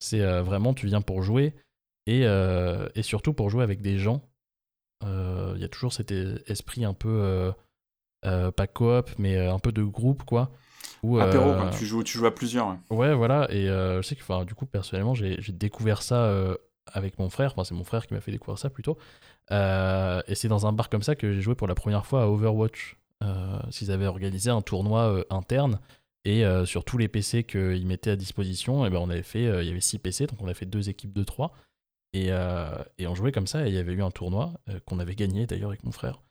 [0.00, 1.54] C'est euh, vraiment, tu viens pour jouer
[2.06, 2.24] et,
[3.02, 4.37] surtout pour jouer avec des gens euh,
[5.02, 7.52] il y a toujours cet esprit un peu, euh,
[8.24, 10.50] euh, pas coop, mais un peu de groupe, quoi.
[11.02, 11.70] Ou, Apéro, quoi.
[11.70, 12.76] Tu, joues, tu joues à plusieurs.
[12.90, 13.48] Ouais, voilà.
[13.50, 16.32] Et je sais que, du coup, personnellement, j'ai découvert ça
[16.92, 17.52] avec mon frère.
[17.52, 18.98] Enfin, c'est mon frère qui m'a fait découvrir ça plutôt.
[19.50, 22.26] et c'est dans un bar comme ça que j'ai joué pour la première fois à
[22.26, 22.96] Overwatch.
[23.70, 25.80] S'ils avaient organisé un tournoi interne
[26.24, 29.68] et sur tous les PC qu'ils mettaient à disposition, et ben on avait fait, il
[29.68, 31.52] y avait 6 PC, donc on a fait deux équipes de 3.
[32.12, 34.80] Et, euh, et, on jouait comme ça, et il y avait eu un tournoi euh,
[34.86, 36.22] qu'on avait gagné d'ailleurs avec mon frère.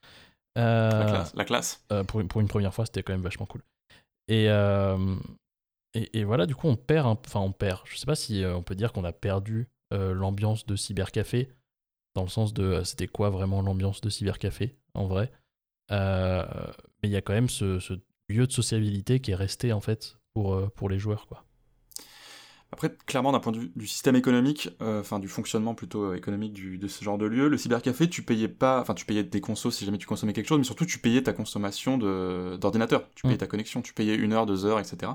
[0.57, 1.35] Euh, la classe.
[1.35, 1.85] La classe.
[2.07, 3.61] pour, une, pour, une, première fois, c'était quand même vachement cool.
[4.27, 4.45] Et,
[5.93, 7.81] et, et, voilà, du coup, on perd, enfin, on perd.
[7.85, 11.49] Je sais pas si on peut dire qu'on a perdu l'ambiance de cybercafé,
[12.15, 15.31] dans le sens de c'était quoi vraiment l'ambiance de cybercafé, en vrai.
[15.91, 17.93] mais il y a quand même ce, ce,
[18.27, 21.46] lieu de sociabilité qui est resté, en fait, pour, pour les joueurs, quoi.
[22.73, 26.15] Après, clairement, d'un point de vue du système économique, euh, enfin du fonctionnement plutôt euh,
[26.15, 29.23] économique du, de ce genre de lieu, le cybercafé, tu payais pas, enfin tu payais
[29.23, 33.07] des consos si jamais tu consommais quelque chose, mais surtout tu payais ta consommation d'ordinateur,
[33.15, 33.37] tu payais mm.
[33.37, 35.13] ta connexion, tu payais une heure, deux heures, etc.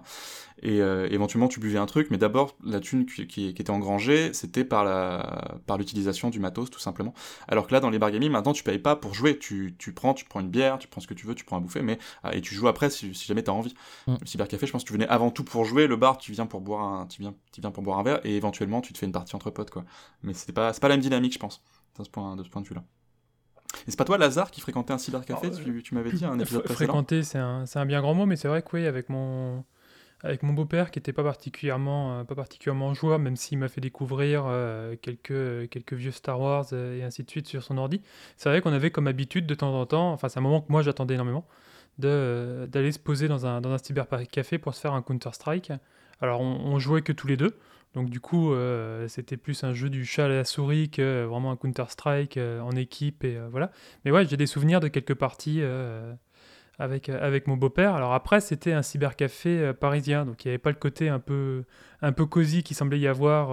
[0.63, 4.33] Et euh, éventuellement tu buvais un truc, mais d'abord la thune qui, qui, était engrangée,
[4.33, 7.13] c'était par la par l'utilisation du matos tout simplement.
[7.49, 9.93] Alors que là, dans les bar gaming, maintenant tu payes pas pour jouer, tu, tu
[9.93, 11.83] prends, tu prends une bière, tu prends ce que tu veux, tu prends à bouffer,
[11.83, 11.99] mais
[12.33, 13.75] et tu joues après si, si jamais t'as envie.
[14.07, 14.15] Mm.
[14.21, 16.47] Le cybercafé, je pense que tu venais avant tout pour jouer, le bar, tu viens
[16.47, 18.99] pour boire un, tu viens tu viens pour boire un verre et éventuellement tu te
[18.99, 19.85] fais une partie entre potes quoi.
[20.23, 21.63] Mais c'est pas c'est pas la même dynamique je pense
[21.99, 22.83] de ce point de ce point de vue là.
[23.87, 25.51] Et c'est pas toi Lazare qui fréquentait un cybercafé?
[25.51, 26.93] Tu, tu m'avais dit un épisode précédent.
[26.93, 29.65] Fréquenter c'est un, un bien grand mot mais c'est vrai que oui avec mon
[30.25, 33.81] avec mon beau-père qui était pas particulièrement euh, pas particulièrement joueur même s'il m'a fait
[33.81, 38.01] découvrir euh, quelques quelques vieux Star Wars euh, et ainsi de suite sur son ordi.
[38.37, 40.71] C'est vrai qu'on avait comme habitude de temps en temps enfin c'est un moment que
[40.71, 41.47] moi j'attendais énormément
[41.99, 45.73] d'aller se poser dans un, dans un cybercafé pour se faire un Counter-Strike.
[46.23, 47.59] Alors on, jouait que tous les deux,
[47.95, 51.51] donc du coup euh, c'était plus un jeu du chat à la souris que vraiment
[51.51, 53.73] un Counter-Strike euh, en équipe et euh, voilà.
[54.05, 55.61] Mais ouais, j'ai des souvenirs de quelques parties
[56.79, 57.97] avec, avec mon beau-père.
[57.97, 61.65] Alors après c'était un cybercafé parisien, donc il n'y avait pas le côté un peu,
[62.03, 63.49] un peu cosy qui semblait y avoir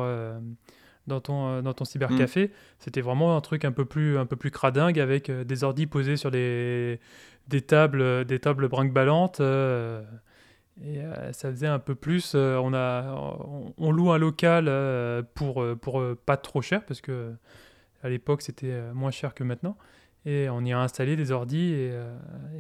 [1.08, 2.50] dans ton, dans ton cybercafé.
[2.50, 2.52] Mm.
[2.78, 6.18] C'était vraiment un truc un peu plus, un peu plus cradingue avec des ordis posés
[6.18, 7.00] sur des,
[7.48, 9.42] des tables, des tables brinque-ballantes.
[10.84, 12.34] Et euh, ça faisait un peu plus.
[12.36, 13.14] Euh, on, a,
[13.78, 17.34] on, loue un local euh, pour, pour pas trop cher, parce que
[18.02, 19.78] à l'époque c'était moins cher que maintenant.
[20.26, 21.92] Et on y a installé des ordis, et,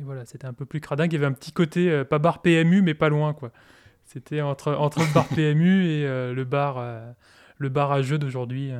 [0.03, 1.11] voilà, c'était un peu plus cradingue.
[1.11, 3.51] Il y avait un petit côté, pas bar PMU, mais pas loin, quoi.
[4.05, 6.03] C'était entre, entre le bar PMU et
[6.33, 6.83] le, bar,
[7.57, 8.71] le bar à jeux d'aujourd'hui.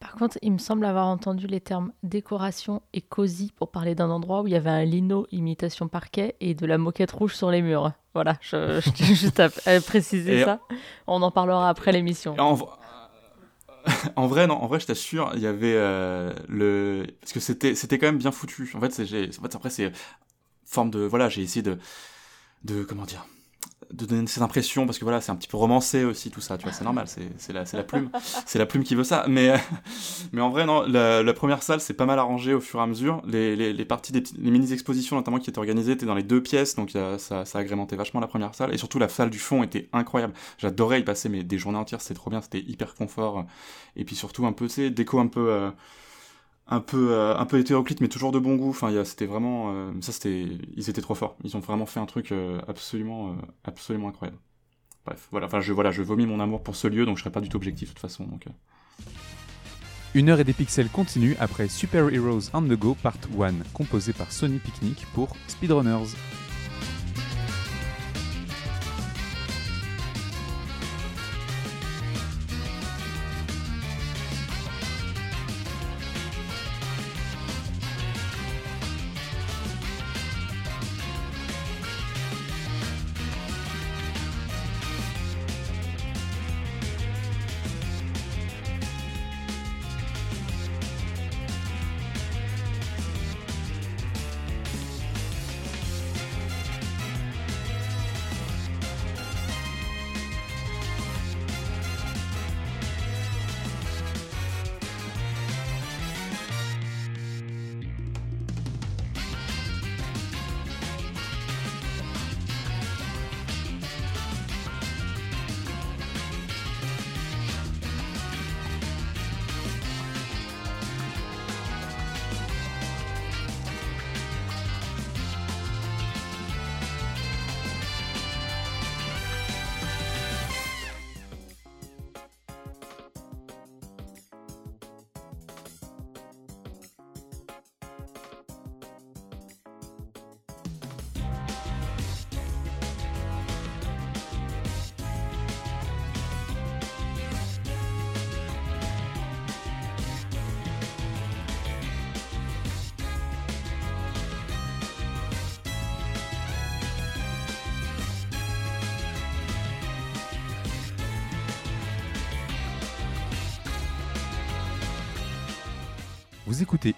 [0.00, 4.08] Par contre, il me semble avoir entendu les termes décoration et cosy pour parler d'un
[4.08, 7.50] endroit où il y avait un lino imitation parquet et de la moquette rouge sur
[7.50, 7.92] les murs.
[8.14, 10.60] Voilà, je, je tiens juste à, préciser ça.
[11.06, 12.34] On en parlera après l'émission.
[12.38, 12.58] En,
[14.16, 17.74] en, vrai, non, en vrai, je t'assure, il y avait euh, le parce que c'était
[17.74, 18.72] c'était quand même bien foutu.
[18.74, 19.04] En fait, c'est
[19.38, 19.92] en fait, après c'est
[20.64, 21.78] forme de voilà, j'ai essayé de
[22.64, 23.26] de comment dire
[23.92, 26.56] de donner cette impression parce que voilà c'est un petit peu romancé aussi tout ça
[26.56, 28.10] tu vois c'est normal c'est la, la plume
[28.46, 29.24] c'est la plume qui veut ça.
[29.28, 29.54] Mais
[30.32, 32.86] mais en vrai non la, première salle c'est pas mal arrangé au fur et à
[32.86, 33.22] mesure.
[33.26, 36.22] Les, les, les parties des les mini expositions notamment qui étaient organisées étaient dans les
[36.22, 38.74] deux pièces donc ça, ça agrémentait vachement la première salle.
[38.74, 40.34] Et surtout la salle du fond était incroyable.
[40.58, 43.44] J'adorais y passer mais des journées entières c'était trop bien c'était hyper confort.
[43.96, 45.70] Et puis surtout un peu tu sais déco un peu euh,
[46.70, 48.70] un peu euh, un peu hétéroclite mais toujours de bon goût.
[48.70, 51.36] Enfin c'était vraiment euh, ça c'était ils étaient trop forts.
[51.44, 54.38] Ils ont vraiment fait un truc euh, absolument absolument incroyable.
[55.04, 55.46] Bref voilà.
[55.46, 57.48] Enfin je voilà je vomis mon amour pour ce lieu donc je serais pas du
[57.48, 58.46] tout objectif de toute façon donc
[60.12, 64.12] une heure et des pixels continue après Super Heroes on the Go Part 1, composé
[64.12, 66.16] par Sony Picnic pour Speedrunners.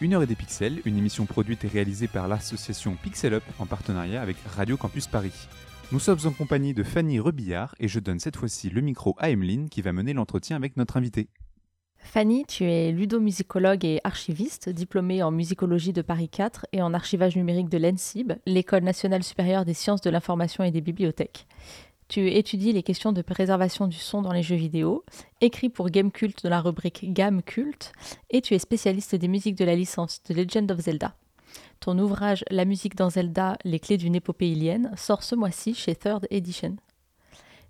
[0.00, 3.66] Une heure et des pixels, une émission produite et réalisée par l'association Pixel Up en
[3.66, 5.48] partenariat avec Radio Campus Paris.
[5.90, 9.30] Nous sommes en compagnie de Fanny Rebillard et je donne cette fois-ci le micro à
[9.30, 11.28] Emeline qui va mener l'entretien avec notre invité.
[11.98, 17.36] Fanny, tu es ludomusicologue et archiviste, diplômée en musicologie de Paris 4 et en archivage
[17.36, 21.46] numérique de l'ENSIB, l'École nationale supérieure des sciences de l'information et des bibliothèques.
[22.12, 25.02] Tu étudies les questions de préservation du son dans les jeux vidéo,
[25.40, 27.90] écrit pour Game Cult de la rubrique Game Cult,
[28.28, 31.14] et tu es spécialiste des musiques de la licence The Legend of Zelda.
[31.80, 35.96] Ton ouvrage La musique dans Zelda, les clés d'une épopée ilienne sort ce mois-ci chez
[35.96, 36.76] Third Edition.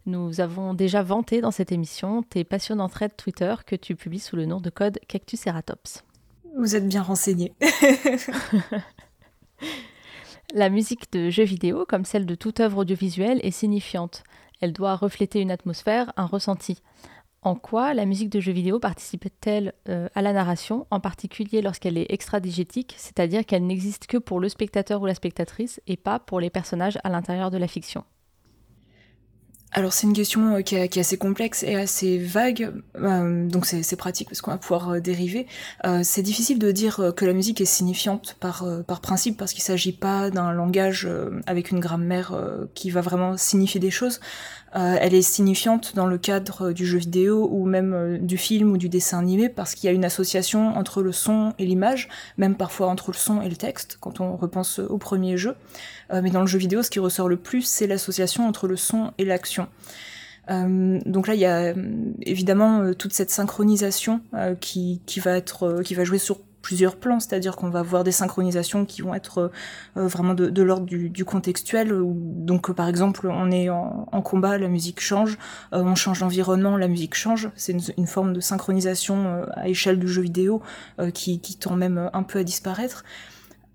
[0.06, 4.34] Nous avons déjà vanté dans cette émission tes passionnantes threads Twitter que tu publies sous
[4.34, 6.02] le nom de code Cactuceratops.
[6.58, 7.52] Vous êtes bien renseigné.
[10.54, 14.22] La musique de jeux vidéo, comme celle de toute œuvre audiovisuelle, est signifiante.
[14.60, 16.82] Elle doit refléter une atmosphère, un ressenti.
[17.40, 21.96] En quoi la musique de jeux vidéo participe-t-elle euh, à la narration, en particulier lorsqu'elle
[21.96, 26.38] est extradigétique, c'est-à-dire qu'elle n'existe que pour le spectateur ou la spectatrice et pas pour
[26.38, 28.04] les personnages à l'intérieur de la fiction?
[29.74, 33.96] Alors c'est une question euh, qui est, assez complexe et assez vague, euh, donc c'est
[33.96, 35.46] pratique parce qu'on va pouvoir euh, dériver.
[36.02, 39.92] c'est difficile de dire que la musique est signifiante par, par principe parce qu'il s'agit
[39.92, 41.08] pas d'un langage
[41.46, 42.34] avec une grammaire
[42.74, 44.20] qui va vraiment signifier des choses.
[44.74, 48.88] Elle est signifiante dans le cadre du jeu vidéo ou même du film ou du
[48.88, 52.08] dessin animé parce qu'il y a une association entre le son et l'image,
[52.38, 55.56] même parfois entre le son et le texte quand on repense au premier jeu.
[56.10, 59.12] mais dans le jeu vidéo, ce qui ressort le plus, c'est l'association entre le son
[59.18, 59.68] et l'action.
[60.50, 61.74] Euh, donc là, il y a euh,
[62.22, 64.20] évidemment euh, toute cette synchronisation
[64.60, 68.86] qui, va être, qui va jouer sur plusieurs plans, c'est-à-dire qu'on va voir des synchronisations
[68.86, 69.50] qui vont être
[69.96, 71.92] vraiment de, l'ordre du, contextuel.
[71.92, 75.38] donc par exemple, on est en, combat, la musique change,
[75.72, 77.50] on change d'environnement, la musique change.
[77.56, 80.62] C'est une, forme de synchronisation à échelle du jeu vidéo
[81.14, 83.04] qui, tend même un peu à disparaître.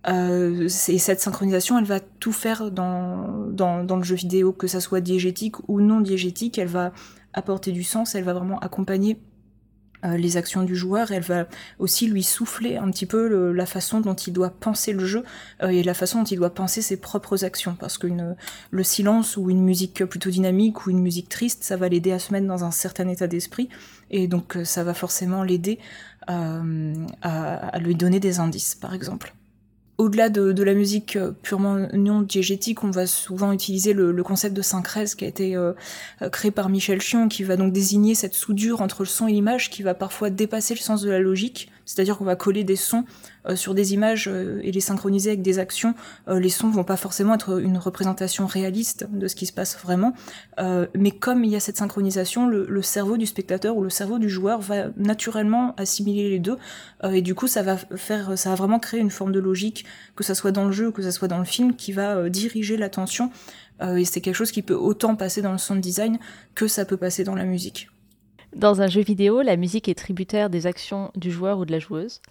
[0.08, 4.80] Euh, et cette synchronisation, elle va tout faire dans, dans, le jeu vidéo, que ça
[4.80, 6.93] soit diégétique ou non diégétique, elle va
[7.34, 9.19] apporter du sens, elle va vraiment accompagner
[10.06, 11.48] euh, les actions du joueur, elle va
[11.80, 15.24] aussi lui souffler un petit peu la façon dont il doit penser le jeu
[15.64, 18.08] euh, et la façon dont il doit penser ses propres actions, parce que
[18.70, 22.20] le silence ou une musique plutôt dynamique ou une musique triste, ça va l'aider à
[22.20, 23.70] se mettre dans un certain état d'esprit,
[24.12, 25.80] et donc euh, ça va forcément l'aider
[26.30, 26.62] à,
[27.22, 29.34] à lui donner des indices, par exemple.
[29.98, 34.62] Au-delà de, la musique euh, purement non diégétique, on va souvent utiliser le, concept de
[34.62, 35.74] syncrèse qui a été euh,
[36.22, 39.32] euh, créé par Michel Chion, qui va donc désigner cette soudure entre le son et
[39.32, 41.72] l'image qui va parfois dépasser le sens de la logique.
[41.88, 43.06] C'est-à-dire qu'on va coller des sons
[43.47, 45.95] euh, sur des images euh, et les synchroniser avec des actions.
[46.28, 49.78] Euh, les sons vont pas forcément être une représentation réaliste de ce qui se passe
[49.78, 50.13] vraiment,
[50.93, 54.30] mais comme il y a cette synchronisation, le, cerveau du spectateur ou le cerveau du
[54.30, 56.58] joueur va naturellement assimiler les deux,
[57.04, 60.23] et du coup ça va faire, ça va vraiment créer une forme de logique, que
[60.23, 62.76] ça soit dans le jeu ou que ça soit dans le film, qui va diriger
[62.76, 63.32] l'attention.
[63.82, 66.19] et c'est quelque chose qui peut autant passer dans le sound design
[66.54, 67.89] que ça peut passer dans la musique.
[68.56, 71.80] Dans un jeu vidéo, la musique est tributaire des actions du joueur ou de la
[71.80, 72.22] joueuse.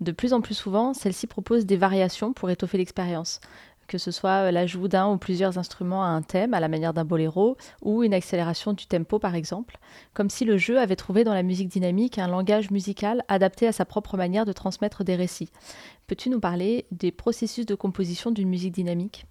[0.00, 3.40] De plus en plus souvent, celle-ci propose des variations pour étoffer l'expérience,
[3.86, 7.04] que ce soit l'ajout d'un ou plusieurs instruments à un thème, à la manière d'un
[7.04, 9.78] boléro, ou une accélération du tempo par exemple,
[10.12, 13.72] comme si le jeu avait trouvé dans la musique dynamique un langage musical adapté à
[13.72, 15.50] sa propre manière de transmettre des récits.
[16.08, 19.24] Peux-tu nous parler des processus de composition d'une musique dynamique?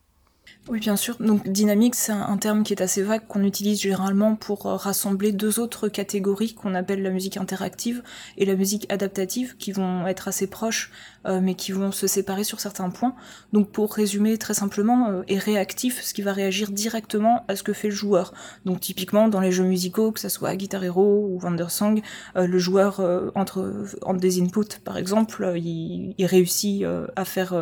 [0.69, 1.15] Oui, bien sûr.
[1.19, 5.32] Donc dynamique, c'est un, terme qui est assez vague qu'on utilise généralement pour euh, rassembler
[5.32, 8.03] deux autres catégories qu'on appelle la musique interactive
[8.38, 10.91] et la musique adaptative, qui vont être assez proches,
[11.25, 13.15] euh, mais qui vont se séparer sur certains points.
[13.51, 17.63] Donc pour résumer très simplement, euh, est réactif, ce qui va réagir directement à ce
[17.63, 18.36] que fait le joueur.
[18.65, 22.01] Donc typiquement dans les jeux musicaux, que ce soit Guitar Hero ou Wandersong,
[22.36, 22.99] le joueur
[23.36, 27.53] entre, entre des inputs par exemple, il, réussit à faire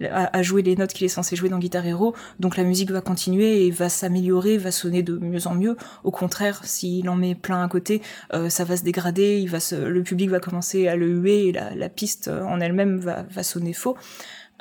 [0.00, 2.14] à, jouer les notes qu'il est censé jouer dans Guitar Hero
[2.54, 5.76] la musique va continuer et va s'améliorer, va sonner de mieux en mieux.
[6.04, 8.02] Au contraire, s'il en met plein à côté,
[8.34, 12.28] euh, ça va se dégrader, le public va commencer à le huer et la, piste
[12.28, 13.96] euh, en elle-même va, sonner faux.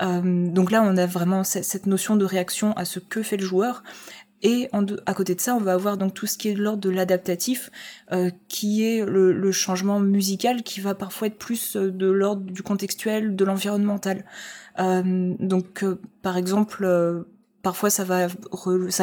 [0.01, 3.45] Euh, donc là, on a vraiment cette notion de réaction à ce que fait le
[3.45, 3.83] joueur.
[4.41, 4.69] Et
[5.05, 6.91] à côté de ça, on va avoir donc tout ce qui est de l'ordre de
[6.91, 7.71] l'adaptatif,
[8.47, 13.45] qui est le, changement musical, qui va parfois être plus de l'ordre du contextuel, de
[13.45, 14.23] l'environnemental.
[14.77, 15.83] donc,
[16.21, 17.25] par exemple,
[17.65, 18.27] Parfois, ça va,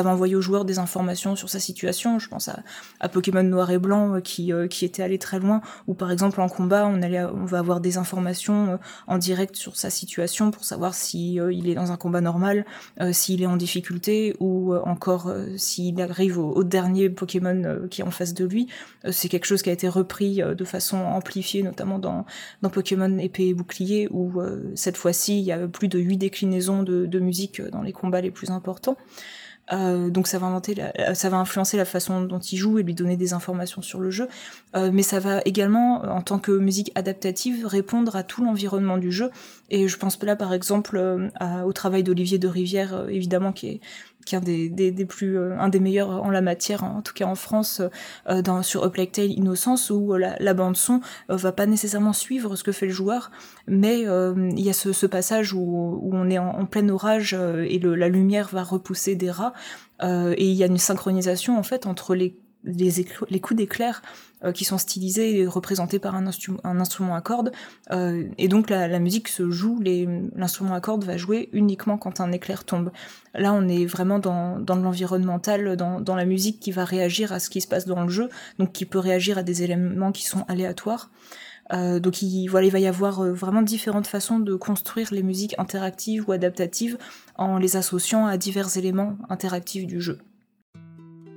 [0.09, 2.21] envoyer au joueur des informations sur sa situation.
[2.21, 5.63] Je pense à, Pokémon Noir et Blanc euh, qui, euh, qui était allé très loin.
[5.89, 8.77] Ou par exemple en combat, on, va avoir des informations euh,
[9.09, 12.65] en direct sur sa situation pour savoir si il est dans un combat normal,
[13.11, 18.33] s'il est en difficulté ou encore s'il arrive au, dernier Pokémon qui est en face
[18.33, 18.69] de lui.
[19.11, 22.27] C'est quelque chose qui a été repris de façon amplifiée, notamment dans,
[22.71, 24.41] Pokémon Épée et Bouclier, où
[24.77, 28.21] cette fois-ci il y a plus de 8 déclinaisons de, de musique dans les combats
[28.21, 28.97] les plus important.
[29.73, 30.75] Euh, donc ça va, inventer
[31.15, 34.11] ça va influencer la façon dont il joue et lui donner des informations sur le
[34.11, 34.29] jeu.
[34.75, 39.13] Euh, mais ça va également, en tant que musique adaptative, répondre à tout l'environnement du
[39.13, 39.31] jeu.
[39.71, 41.29] Et je pense là par exemple euh,
[41.65, 43.81] au travail d'Olivier de Rivière, évidemment, qui est
[44.25, 47.27] qui est un des, plus euh, un des meilleurs en la matière en tout cas
[47.27, 47.83] en France
[48.29, 52.65] euh, dans sur Up Innocence où euh, la, bande son va pas nécessairement suivre ce
[52.65, 53.31] que fait le joueur
[53.67, 58.49] mais il y a ce, passage où, on est en, plein orage et la lumière
[58.53, 59.53] va repousser des rats
[60.03, 64.03] et il y a une synchronisation en fait entre les les, les coups d'éclair
[64.45, 66.27] euh, qui sont stylisés et représentés par un,
[66.65, 67.53] un instrument à cordes.
[67.91, 69.81] Euh, et donc la, la, musique se joue,
[70.37, 72.91] l'instrument à cordes va jouer uniquement quand un éclair tombe.
[73.35, 77.41] Là, on est vraiment dans, dans l'environnemental, dans, dans, la musique qui va réagir à
[77.41, 80.25] ce qui se passe dans le jeu, donc qui peut réagir à des éléments qui
[80.25, 81.11] sont aléatoires.
[81.73, 85.23] Euh, donc il, voilà, il va y avoir euh, vraiment différentes façons de construire les
[85.23, 86.99] musiques interactives ou adaptatives
[87.37, 90.19] en les associant à divers éléments interactifs du jeu.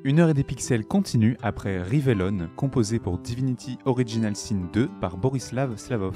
[0.05, 5.17] Une heure et des pixels continue après Rivelon, composé pour Divinity Original Sin 2 par
[5.17, 6.15] Borislav Slavov.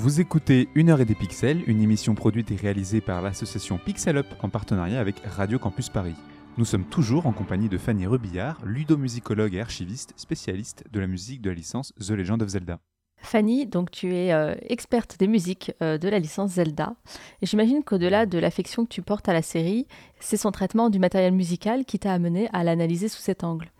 [0.00, 4.16] Vous écoutez Une heure et des pixels, une émission produite et réalisée par l'association Pixel
[4.16, 6.14] Up en partenariat avec Radio Campus Paris.
[6.56, 11.42] Nous sommes toujours en compagnie de Fanny Rebillard, ludomusicologue et archiviste, spécialiste de la musique
[11.42, 12.78] de la licence The Legend of Zelda.
[13.16, 16.94] Fanny, donc tu es euh, experte des musiques euh, de la licence Zelda.
[17.42, 19.88] J'imagine qu'au-delà de l'affection que tu portes à la série,
[20.20, 23.72] c'est son traitement du matériel musical qui t'a amené à l'analyser sous cet angle.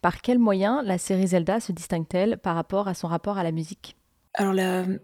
[0.00, 3.52] Par quels moyens la série Zelda se distingue-t-elle par rapport à son rapport à la
[3.52, 3.98] musique?
[4.34, 4.54] Alors,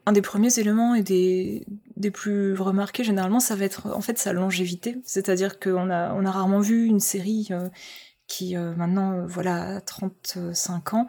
[0.07, 1.67] un des premiers éléments et des,
[1.97, 4.99] des, plus remarqués, généralement, ça va être en fait sa longévité.
[5.05, 7.69] C'est-à-dire qu'on a, on a rarement vu une série euh,
[8.29, 11.09] qui euh, maintenant euh, voilà 35 ans,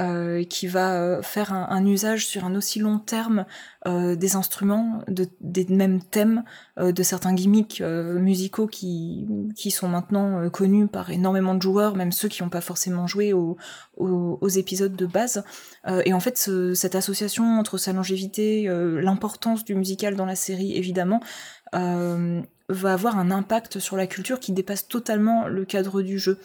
[0.00, 3.46] euh, qui va faire un, usage sur un aussi long terme
[3.86, 6.44] des instruments, de, des mêmes thèmes,
[6.78, 12.28] de certains gimmicks musicaux qui, qui sont maintenant connus par énormément de joueurs, même ceux
[12.28, 13.56] qui n'ont pas forcément joué aux,
[13.96, 15.42] aux, épisodes de base.
[16.04, 16.36] et en fait,
[16.74, 21.20] cette association entre sa longévité, l'importance du musical dans la série, évidemment,
[22.68, 26.38] va avoir un impact sur la culture qui dépasse totalement le cadre du jeu.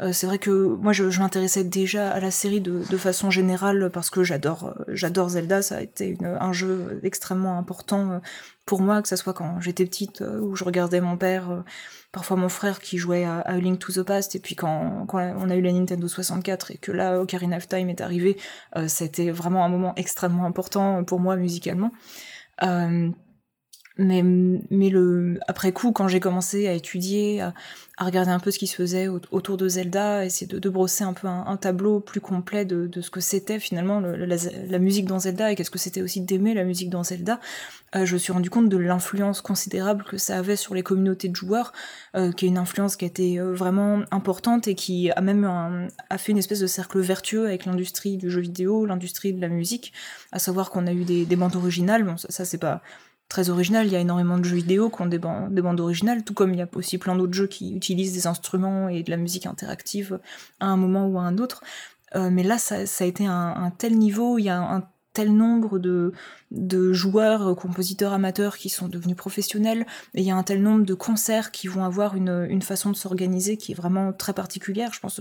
[0.00, 3.30] Euh, c'est vrai que moi je, je m'intéressais déjà à la série de, de, façon
[3.30, 8.10] générale parce que j'adore euh, j'adore Zelda, ça a été une, un jeu extrêmement important
[8.10, 8.18] euh,
[8.66, 11.64] pour moi, que ce soit quand j'étais petite où je regardais mon père,
[12.12, 15.20] parfois mon frère qui jouait à, à, Link to the Past, et puis quand, quand
[15.38, 18.36] on a eu la Nintendo 64 et que là Ocarina of Time est arrivé,
[18.86, 21.92] c'était vraiment un moment extrêmement important pour moi musicalement.
[22.62, 23.10] Euh,
[23.98, 27.52] mais, mais le, après coup, quand j'ai commencé à étudier, à,
[27.98, 31.26] regarder un peu ce qui se faisait autour de Zelda, essayer de, brosser un peu
[31.26, 35.56] un, tableau plus complet de, de ce que c'était finalement la, musique dans Zelda et
[35.56, 37.40] qu'est-ce que c'était aussi d'aimer la musique dans Zelda,
[37.96, 41.28] euh, je me suis rendu compte de l'influence considérable que ça avait sur les communautés
[41.28, 41.72] de joueurs,
[42.14, 45.88] euh, qui est une influence qui a été euh, vraiment importante et qui a même
[46.08, 49.48] a fait une espèce de cercle vertueux avec l'industrie du jeu vidéo, l'industrie de la
[49.48, 49.92] musique,
[50.30, 52.80] à savoir qu'on a eu des, des bandes originales, bon ça c'est pas
[53.28, 53.86] très original.
[53.86, 56.34] Il y a énormément de jeux vidéo qui ont des, bandes, des bandes originales, tout
[56.34, 59.16] comme il y a aussi plein d'autres jeux qui utilisent des instruments et de la
[59.16, 60.18] musique interactive
[60.60, 61.62] à un moment ou à un autre.
[62.16, 65.78] Euh, mais là, ça, a été un, tel niveau, il y a un tel nombre
[65.78, 66.12] de,
[66.50, 70.62] de joueurs, euh, compositeurs amateurs qui sont devenus professionnels, et il y a un tel
[70.62, 74.32] nombre de concerts qui vont avoir une, une façon de s'organiser qui est vraiment très
[74.32, 74.92] particulière.
[74.92, 75.20] Je pense,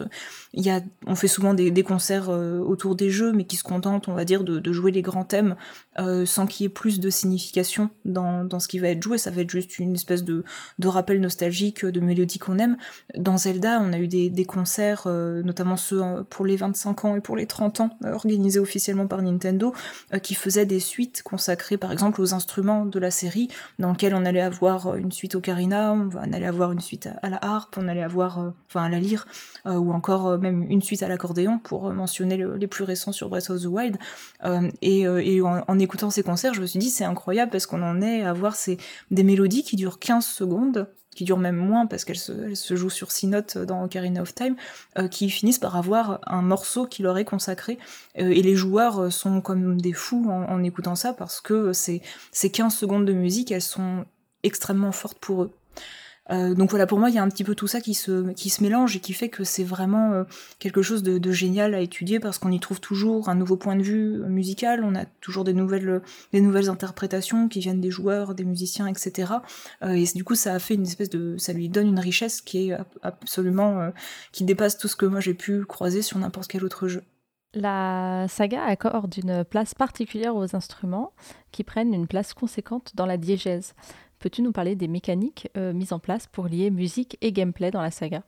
[0.53, 3.63] il y a, on fait souvent des, concerts euh, autour des jeux, mais qui se
[3.63, 5.55] contentent, on va dire, de, jouer les grands thèmes
[5.99, 9.17] euh, sans qu'il y ait plus de signification dans, dans ce qui va être joué.
[9.17, 10.43] Ça va être juste une espèce de,
[10.79, 12.77] de rappel nostalgique de mélodie qu'on aime.
[13.15, 17.15] Dans Zelda, on a eu des, des concerts, euh, notamment ceux pour les 25 ans
[17.15, 19.73] et pour les 30 ans, organisés officiellement par Nintendo,
[20.21, 23.49] qui faisaient des suites consacré par exemple aux instruments de la série,
[23.79, 27.29] dans lequel on allait avoir une suite au carina, on allait avoir une suite à
[27.29, 29.27] la harpe, on allait avoir, euh, enfin à la lyre,
[29.65, 33.29] euh, ou encore euh, même une suite à l'accordéon pour mentionner les plus récents sur
[33.29, 33.97] Breath of the Wild.
[34.81, 38.23] et, en, écoutant ces concerts, je me suis dit c'est incroyable parce qu'on en est
[38.23, 38.77] à voir ces,
[39.11, 40.87] des mélodies qui durent 15 secondes
[41.17, 44.35] qui durent même moins parce qu'elles se, se, jouent sur six notes dans Ocarina of
[44.35, 44.55] Time,
[44.99, 47.79] euh, qui finissent par avoir un morceau qui leur est consacré.
[48.19, 52.03] Euh, et les joueurs euh, sont comme des fous en, écoutant ça parce que ces,
[52.31, 54.05] ces 15 secondes de musique, elles sont
[54.43, 55.51] extrêmement fortes pour eux.
[56.29, 58.31] Euh, donc voilà, pour moi, il y a un petit peu tout ça qui se,
[58.33, 60.23] qui se mélange et qui fait que c'est vraiment euh,
[60.59, 63.83] quelque chose de, génial à étudier parce qu'on y trouve toujours un nouveau point de
[63.83, 66.01] vue musical, on a toujours des nouvelles,
[66.33, 69.33] des nouvelles interprétations qui viennent des joueurs, des musiciens, etc.
[69.83, 72.41] Euh, et du coup, ça a fait une espèce de, ça lui donne une richesse
[72.41, 73.91] qui est absolument,
[74.31, 77.03] qui dépasse tout ce que moi j'ai pu croiser sur n'importe quel autre jeu.
[77.53, 81.13] La saga accorde une place particulière aux instruments
[81.51, 83.73] qui prennent une place conséquente dans la diégèse.
[84.19, 87.81] Peux-tu nous parler des mécaniques euh, mises en place pour lier musique et gameplay dans
[87.81, 88.23] la saga?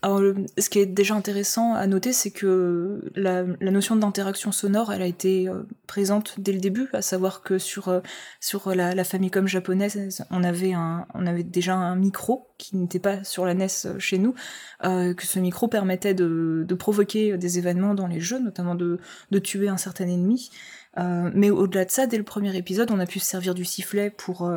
[0.00, 0.20] Alors,
[0.58, 5.06] ce qui est déjà intéressant à noter, c'est que la, notion d'interaction sonore, elle a
[5.06, 8.00] été euh, présente dès le début, à savoir que sur, euh,
[8.38, 12.98] sur la, la Famicom japonaise, on avait, un, on avait déjà un micro qui n'était
[12.98, 14.34] pas sur la NES chez nous,
[14.82, 19.68] que ce micro permettait de, provoquer des événements dans les jeux, notamment de, de tuer
[19.68, 20.50] un certain ennemi.
[20.96, 24.10] mais au-delà de ça, dès le premier épisode, on a pu se servir du sifflet
[24.10, 24.48] pour,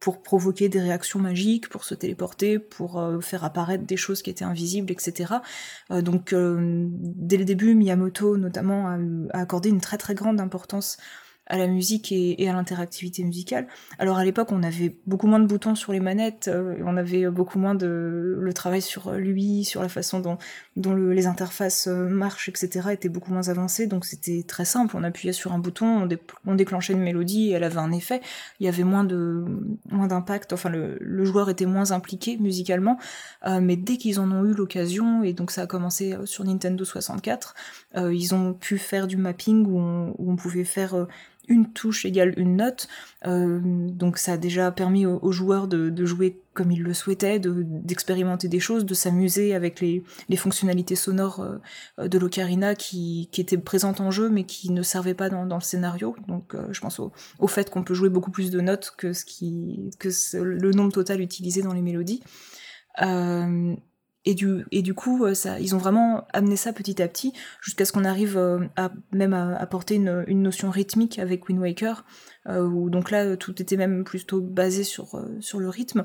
[0.00, 4.30] pour provoquer des réactions magiques, pour se téléporter, pour euh, faire apparaître des choses qui
[4.30, 5.34] étaient invisibles, etc.
[5.90, 8.98] Euh, donc euh, dès le début, Miyamoto notamment a,
[9.36, 10.96] a, accordé une très très grande importance
[11.50, 13.66] à la musique et, à l'interactivité musicale.
[13.98, 17.28] Alors à l'époque, on avait beaucoup moins de boutons sur les manettes, euh, on avait
[17.28, 20.38] beaucoup moins de le travail sur lui, sur la façon dont,
[20.94, 22.90] les interfaces euh, marchent, etc.
[22.92, 23.88] était beaucoup moins avancé.
[23.88, 24.96] Donc c'était très simple.
[24.96, 26.08] On appuyait sur un bouton,
[26.46, 28.20] on, déclenchait une mélodie et elle avait un effet.
[28.60, 29.44] Il y avait moins de
[29.90, 30.52] moins d'impact.
[30.52, 32.96] Enfin, le, joueur était moins impliqué musicalement.
[33.46, 36.84] Euh, mais dès qu'ils en ont eu l'occasion, et donc ça a commencé sur Nintendo
[36.84, 37.54] 64,
[37.96, 40.94] ils ont pu faire du mapping où on pouvait faire
[41.50, 42.88] une touche égale une note.
[43.24, 48.60] donc ça a déjà permis aux, joueurs de, jouer comme ils le souhaitaient, d'expérimenter des
[48.60, 50.02] choses, de s'amuser avec les,
[50.36, 51.44] fonctionnalités sonores
[51.98, 56.16] de l'ocarina qui, étaient présentes en jeu mais qui ne servaient pas dans, le scénario.
[56.28, 59.90] Donc je pense au, fait qu'on peut jouer beaucoup plus de notes que, ce qui,
[59.98, 62.22] que le nombre total utilisé dans les mélodies.
[64.26, 67.86] Et du, et du coup, euh, ils ont vraiment amené ça petit à petit, jusqu'à
[67.86, 68.58] ce qu'on arrive euh,
[69.12, 72.04] même à apporter une, une, notion rythmique avec Wind Waker,
[72.46, 76.04] euh, où donc là, tout était même plutôt basé sur, sur le rythme.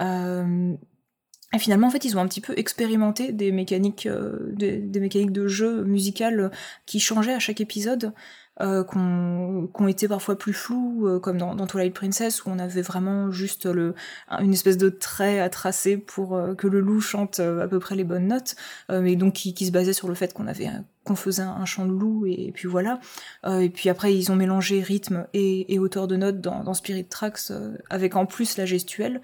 [0.00, 4.08] et finalement, en fait, ils ont un petit peu expérimenté des mécaniques,
[4.52, 6.50] des, des, mécaniques de jeu musical
[6.84, 8.12] qui changeaient à chaque épisode
[8.60, 12.82] euh, qu'on été parfois plus flous, euh, comme dans, dans, Twilight Princess, où on avait
[12.82, 13.94] vraiment juste le,
[14.40, 17.78] une espèce de trait à tracer pour euh, que le loup chante euh, à peu
[17.78, 18.56] près les bonnes notes,
[18.88, 20.68] mais donc qui, qui, se basait sur le fait qu'on avait
[21.06, 23.00] qu'on faisait un, chant de loup et, puis voilà.
[23.48, 27.52] et puis après ils ont mélangé rythme et, hauteur de notes dans, Spirit Tracks,
[27.90, 29.20] avec en plus la gestuelle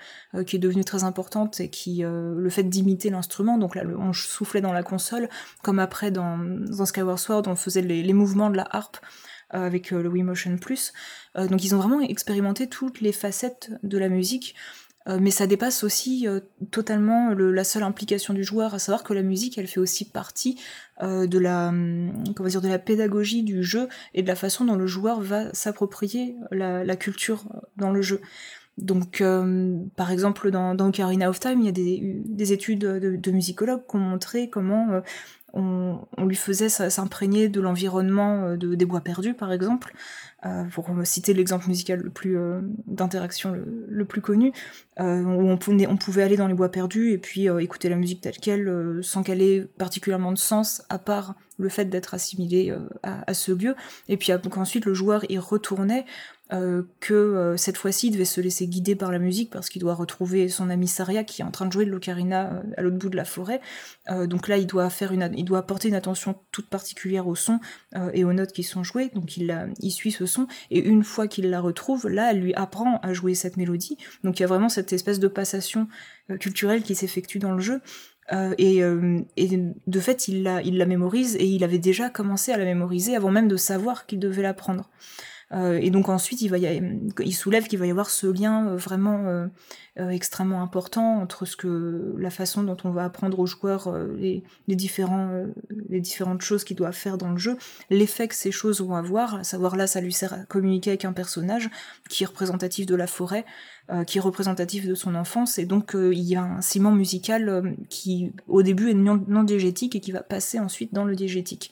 [0.46, 3.58] qui est devenue très importante et qui le fait d'imiter l'instrument.
[3.58, 5.28] Donc là on soufflait dans la console,
[5.62, 8.98] comme après dans, dans Skyward Sword on faisait les, les mouvements de la harpe.
[9.54, 10.94] Euh, avec euh, le Wii Motion Plus.
[11.36, 14.54] Euh, donc ils ont vraiment expérimenté toutes les facettes de la musique.
[15.06, 16.26] Mais ça dépasse aussi
[16.70, 20.60] totalement la seule implication du joueur, à savoir que la musique, elle fait aussi partie
[21.00, 24.76] de la, hum, comment dire, de la pédagogie du jeu et de la façon dont
[24.76, 27.44] le joueur va s'approprier la, culture
[27.76, 28.20] dans le jeu.
[28.78, 29.22] Donc,
[29.96, 33.96] par exemple, dans, dans Ocarina of Time, il y a des, études de, musicologues qui
[33.96, 35.02] ont montré comment
[35.54, 39.94] on, lui faisait s'imprégner de l'environnement euh, de, des bois perdus, par exemple,
[40.46, 43.52] euh, pour citer l'exemple musical le plus euh, d'interaction
[43.88, 44.52] le, plus connu,
[44.98, 49.00] où on, pouvait aller dans les bois perdus et puis écouter la musique telle quelle,
[49.02, 53.52] sans qu'elle ait particulièrement de sens, à part le fait d'être assimilé à, à, ce
[53.52, 53.74] lieu.
[54.08, 56.04] Et puis ensuite le joueur y retournait
[56.52, 59.80] euh, que euh, cette fois-ci il devait se laisser guider par la musique parce qu'il
[59.80, 62.82] doit retrouver son ami Saria qui est en train de jouer de l'ocarina euh, à
[62.82, 63.60] l'autre bout de la forêt.
[64.08, 67.60] donc là, il doit faire une, il doit apporter une attention toute particulière au son
[68.12, 69.10] et aux notes qui sont jouées.
[69.14, 72.98] Donc il, suit ce son et une fois qu'il la retrouve, là, elle lui apprend
[73.02, 73.96] à jouer cette mélodie.
[74.24, 75.88] Donc il y a vraiment cette espèce de passation
[76.40, 77.80] culturelle qui s'effectue dans le jeu.
[78.58, 83.30] et, de fait, il la mémorise et il avait déjà commencé à la mémoriser avant
[83.30, 84.90] même de savoir qu'il devait l'apprendre.
[85.52, 89.50] Euh, et donc ensuite, il, soulève qu'il va y avoir ce lien euh, vraiment
[89.98, 94.42] euh, extrêmement important entre ce que la façon dont on va apprendre aux joueurs les
[94.76, 97.58] différentes choses qu'ils doivent faire dans le jeu,
[97.90, 101.04] l'effet que ces choses vont avoir, à savoir là, ça lui sert à communiquer avec
[101.04, 101.68] un personnage
[102.08, 103.44] qui est représentatif de la forêt,
[104.06, 108.32] qui est représentatif de son enfance, et donc il y a un ciment musical qui
[108.48, 111.70] au début est non, non diégétique et qui va passer ensuite dans le diégétique.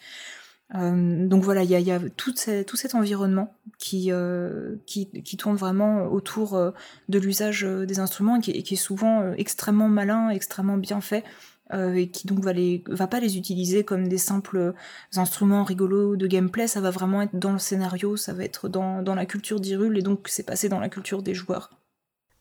[0.74, 6.04] Euh, donc voilà, il y a, tout, cet environnement qui, euh, qui, qui, tourne vraiment
[6.06, 6.70] autour euh,
[7.08, 11.24] de l'usage des instruments et qui, et qui, est souvent extrêmement malin, extrêmement bien fait.
[11.72, 14.74] et qui donc va, les, va pas les utiliser comme des simples
[15.16, 19.02] instruments rigolos de gameplay, ça va vraiment être dans le scénario, ça va être dans,
[19.02, 21.70] dans la culture d'Irul et donc c'est passé dans la culture des joueurs.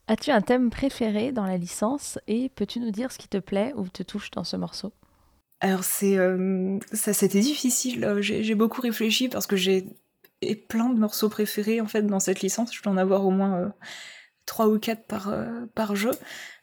[0.07, 3.73] As-tu un thème préféré dans la licence et peux-tu nous dire ce qui te plaît
[3.75, 4.91] ou te touche dans ce morceau?
[5.62, 8.05] Alors euh, ça c'était difficile.
[8.05, 9.88] Euh, j'ai beaucoup réfléchi parce que j'ai
[10.70, 12.74] plein de morceaux préférés en fait dans cette licence.
[12.74, 13.68] Je peux en avoir au moins euh,
[14.45, 15.03] trois ou quatre
[15.76, 16.12] par jeu.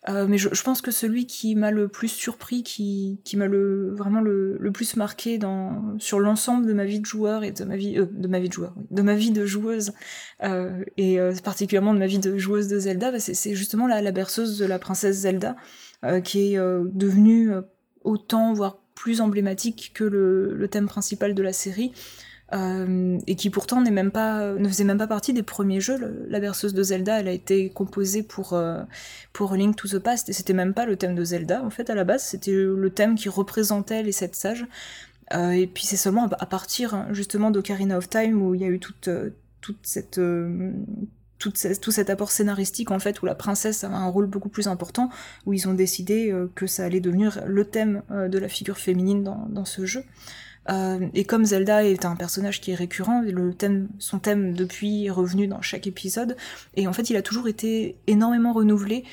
[0.09, 4.97] mais je, pense que celui qui m'a le plus surpris, qui, m'a vraiment le, plus
[4.97, 5.39] marqué
[5.99, 8.75] sur l'ensemble de ma vie de joueur et de ma vie de ma de joueur,
[8.91, 9.93] de ma vie de joueuse
[10.97, 14.59] et particulièrement de ma vie de joueuse de Zelda, bah, c'est justement la, la berceuse
[14.59, 15.55] de la princesse Zelda
[16.25, 17.53] qui est devenue
[18.03, 21.93] autant voire plus emblématique que le, thème principal de la série.
[22.53, 26.27] Euh, et qui pourtant même pas, ne faisait même pas partie des premiers jeux.
[26.29, 28.83] la berceuse de Zelda, elle a été composée pour, euh,
[29.33, 31.91] pour Link to the Past, et c'était même pas le thème de Zelda, en fait,
[31.91, 34.65] à la base, c'était le thème qui représentait les sept sages.
[35.35, 38.65] Euh, et puis c'est seulement à partir hein, justement d'Ocarina of Time où il y
[38.65, 39.09] a eu toute,
[39.61, 40.21] toute cette
[41.39, 45.11] tout, cet apport scénaristique en fait où la princesse a un rôle beaucoup plus important
[45.45, 48.79] où ils ont décidé euh, que ça allait devenir le thème euh, de la figure
[48.79, 50.05] féminine dans, ce jeu.
[50.71, 53.23] Euh, et comme Zelda est un personnage qui est récurrent
[53.99, 56.37] son thème depuis est revenu dans chaque épisode
[56.75, 59.05] et en fait il a toujours été énormément renouvelé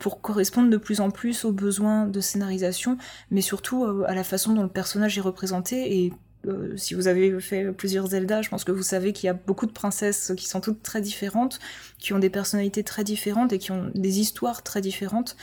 [0.00, 2.98] pour correspondre de plus en plus aux besoins de scénarisation
[3.30, 6.12] mais surtout à la façon dont le personnage est représenté et
[6.46, 9.34] euh, si vous avez fait plusieurs Zelda, je pense que vous savez qu'il y a
[9.34, 11.58] beaucoup de princesses qui sont toutes très différentes,
[11.98, 15.36] qui ont des personnalités très différentes et qui ont des histoires très différentes.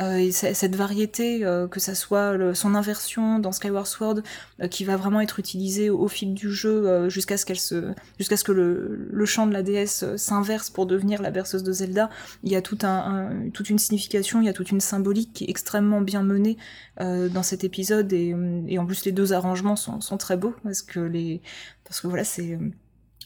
[0.00, 4.20] Euh, et cette variété, euh, que ça soit son inversion dans Skyward Sword,
[4.62, 8.36] euh, qui va vraiment être utilisée au, fil du jeu jusqu'à ce qu'elle se, jusqu'à
[8.36, 12.08] ce que le, chant de la déesse s'inverse pour devenir la berceuse de Zelda.
[12.42, 15.50] Il y a un, toute une signification, il y a toute une symbolique qui est
[15.50, 16.56] extrêmement bien menée
[16.98, 18.34] dans cet épisode et,
[18.66, 21.40] et, en plus les deux arrangements sont, sont très beaux parce que les,
[21.84, 22.58] parce que voilà c'est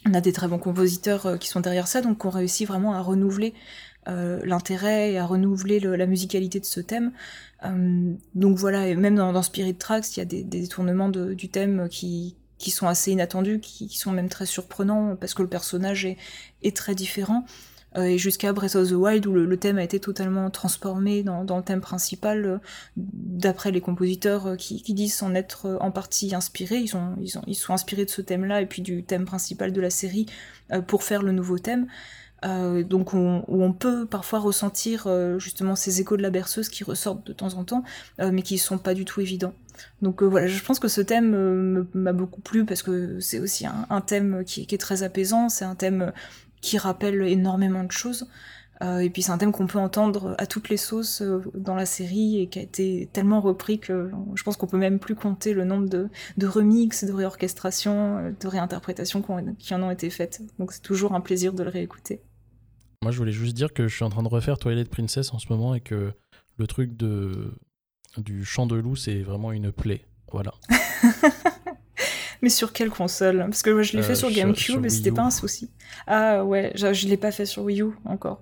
[0.07, 3.01] on a des très bons compositeurs qui sont derrière ça, donc on réussit vraiment à
[3.01, 3.55] renouveler
[4.07, 7.13] euh, l'intérêt et à renouveler la musicalité de ce thème.
[7.65, 11.89] Euh, donc voilà, et même dans, Spirit Tracks, il y a des, détournements du thème
[11.91, 16.19] qui, qui sont assez inattendus, qui, sont même très surprenants parce que le personnage est,
[16.63, 17.47] est très différent.
[17.97, 21.45] Euh, et jusqu'à Breath of the Wild où le, thème a été totalement transformé dans,
[21.45, 22.61] dans le thème principal,
[22.97, 26.81] d'après les compositeurs qui, disent s'en être en partie inspirés.
[26.81, 29.91] Ils, ont, ils sont inspirés de ce thème-là et puis du thème principal de la
[29.91, 30.27] série
[30.89, 31.87] pour faire le nouveau thème.
[32.45, 36.69] Euh, donc on, où on peut parfois ressentir euh, justement ces échos de la berceuse
[36.69, 37.85] qui ressortent de temps en temps,
[38.21, 39.55] euh, mais qui sont pas du tout évidents.
[40.03, 44.01] Donc voilà, je pense que ce thème m'a beaucoup plu parce que c'est aussi un,
[44.01, 46.13] thème qui, est très apaisant, c'est un thème
[46.61, 48.29] qui rappelle énormément de choses.
[48.81, 51.23] Et puis c'est un thème qu'on peut entendre à toutes les sauces
[51.55, 54.99] dans la série et qui a été tellement repris que je pense qu'on peut même
[54.99, 59.23] plus compter le nombre de, de remixes, de réorchestrations, de réinterprétations
[59.59, 60.43] qui en ont été faites.
[60.59, 62.21] Donc c'est toujours un plaisir de le réécouter.
[63.05, 65.39] Moi, je voulais juste dire que je suis en train de refaire Twilight Princess en
[65.39, 66.13] ce moment et que
[66.57, 67.53] le truc de
[68.17, 70.07] du chant de loup, c'est vraiment une plaie.
[70.33, 70.55] Voilà.
[72.43, 73.41] mais sur quelle console?
[73.41, 75.71] Parce que moi, je l'ai fait euh, sur GameCube, mais c'était pas un souci.
[76.07, 78.41] Ah ouais, je, je l'ai pas fait sur Wii U encore.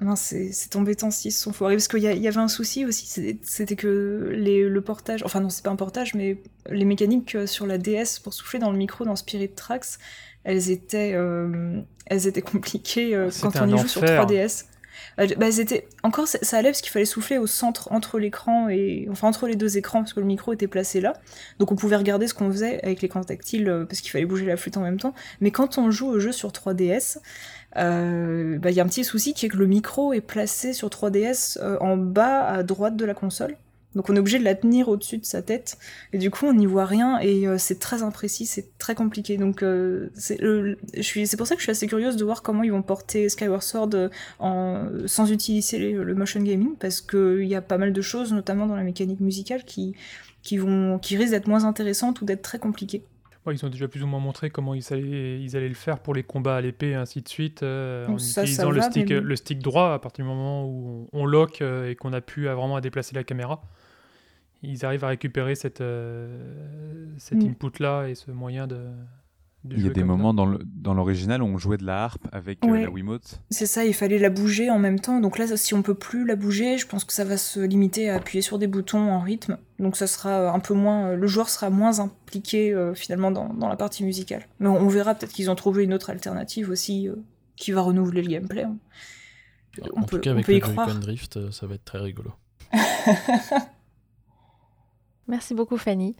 [0.00, 1.74] Non, c'est embêtant si sont foirés.
[1.74, 5.50] Parce qu'il y, y, avait un souci aussi, c'était que les, le portage, enfin non,
[5.50, 6.38] c'est pas un portage, mais
[6.70, 9.98] les mécaniques euh, sur la DS pour souffler dans le micro dans Spirit Tracks,
[10.44, 14.64] elles étaient, euh, elles étaient compliquées euh, quand on y joue sur 3DS.
[15.20, 15.86] Euh, bah, elles étaient...
[16.02, 19.08] Encore, ça, allait parce qu'il fallait souffler au centre entre l'écran et.
[19.10, 21.14] Enfin, entre les deux écrans, parce que le micro était placé là.
[21.58, 24.56] Donc on pouvait regarder ce qu'on faisait avec l'écran tactile, parce qu'il fallait bouger la
[24.56, 25.14] flûte en même temps.
[25.40, 27.18] Mais quand on joue au jeu sur 3DS,
[27.74, 30.88] bah, il y a un petit souci qui est que le micro est placé sur
[30.88, 33.56] 3DS en bas à droite de la console.
[33.94, 35.78] Donc on est obligé de la tenir au-dessus de sa tête.
[36.12, 39.38] Et du coup, on n'y voit rien et euh, c'est très imprécis, c'est très compliqué.
[39.38, 42.82] Donc euh, c'est pour ça que je suis assez curieuse de voir comment ils vont
[42.82, 43.90] porter Skyward Sword
[44.40, 48.66] euh, sans utiliser le motion gaming, parce qu'il y a pas mal de choses, notamment
[48.66, 49.94] dans la mécanique musicale, qui
[50.44, 53.02] risquent d'être moins intéressantes ou d'être très compliquées.
[53.52, 56.14] Ils ont déjà plus ou moins montré comment ils allaient, ils allaient le faire pour
[56.14, 59.92] les combats à l'épée et ainsi de suite, en utilisant le, stick, le stick droit
[59.92, 63.24] à partir du moment où on, lock et qu'on a pu vraiment à déplacer la
[63.24, 63.62] caméra
[64.62, 67.48] ils arrivent à récupérer cette, euh, cet mm.
[67.48, 68.86] input-là et ce moyen de.
[69.70, 72.76] Il y a des moments dans l'original où on jouait de la harpe avec euh,
[72.76, 73.40] la Wiimote.
[73.50, 75.20] C'est ça, il fallait la bouger en même temps.
[75.20, 78.10] Donc là, si on peut plus la bouger, je pense que ça va se limiter
[78.10, 79.58] à appuyer sur des boutons en rythme.
[79.78, 83.68] Donc ça sera un peu moins, le joueur sera moins impliqué euh, finalement dans, dans,
[83.68, 84.46] la partie musicale.
[84.60, 87.08] Mais on, verra peut-être qu'ils ont trouvé une autre alternative aussi
[87.56, 88.64] qui va renouveler le gameplay.
[88.64, 88.76] Hein.
[89.94, 92.32] On en peut, tout cas, avec le Drift, ça va être très rigolo.
[95.28, 96.16] Merci beaucoup Fanny.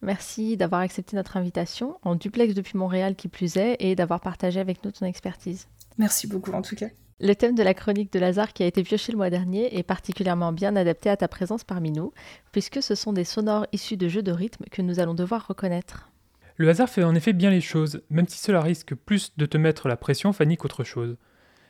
[0.00, 4.60] Merci d'avoir accepté notre invitation en duplex depuis Montréal qui plus est et d'avoir partagé
[4.60, 5.66] avec nous ton expertise.
[5.98, 6.88] Merci beaucoup en tout cas.
[7.20, 9.82] Le thème de la chronique de Lazare qui a été pioché le mois dernier est
[9.82, 12.12] particulièrement bien adapté à ta présence parmi nous,
[12.50, 16.10] puisque ce sont des sonores issus de jeux de rythme que nous allons devoir reconnaître.
[16.56, 19.56] Le hasard fait en effet bien les choses, même si cela risque plus de te
[19.56, 21.16] mettre la pression, Fanny, qu'autre chose.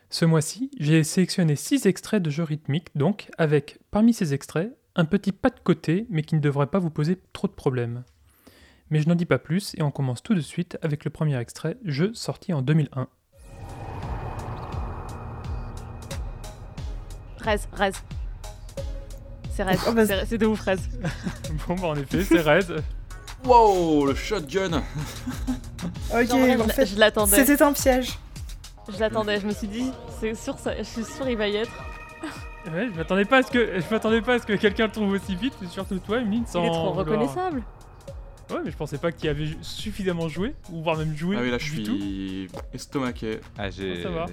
[0.09, 5.05] Ce mois-ci, j'ai sélectionné 6 extraits de jeux rythmiques, donc avec, parmi ces extraits, un
[5.05, 8.05] petit pas de côté, mais qui ne devrait pas vous poser trop de problèmes.
[8.91, 11.39] Mais je n'en dis pas plus et on commence tout de suite avec le premier
[11.39, 13.09] extrait, jeu sorti en 2001.
[17.39, 17.93] Rez, Rez.
[19.51, 20.77] C'est Rez, oh, bah, c'est de ouf Rez.
[21.67, 22.83] bon bah en effet, c'est Rez.
[23.45, 24.83] Wow, le shotgun
[26.15, 27.45] Ok, en fait, je l'attendais.
[27.45, 28.19] C'était un piège.
[28.93, 29.91] Je l'attendais, je me suis dit,
[30.21, 31.73] c'est sûr, ça, je suis sûr il va y être.
[32.71, 34.93] Ouais, je m'attendais pas à ce que je m'attendais pas à ce que quelqu'un le
[34.93, 36.63] trouve aussi vite, surtout toi, Emeline, sans.
[36.63, 37.63] Il est trop reconnaissable.
[38.51, 41.37] Ouais, mais je pensais pas qu'il avait suffisamment joué, ou voire même joué.
[41.39, 43.41] Ah oui, là je suis estomaqué.
[43.59, 44.03] Ah, j'ai.
[44.03, 44.27] Ça va.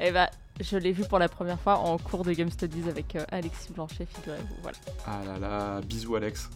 [0.00, 3.16] Eh bah, je l'ai vu pour la première fois en cours de Game Studies avec
[3.16, 4.56] euh, Alexis Blanchet, figurez-vous.
[4.62, 4.78] Voilà.
[5.06, 6.50] Ah là là, bisous Alex.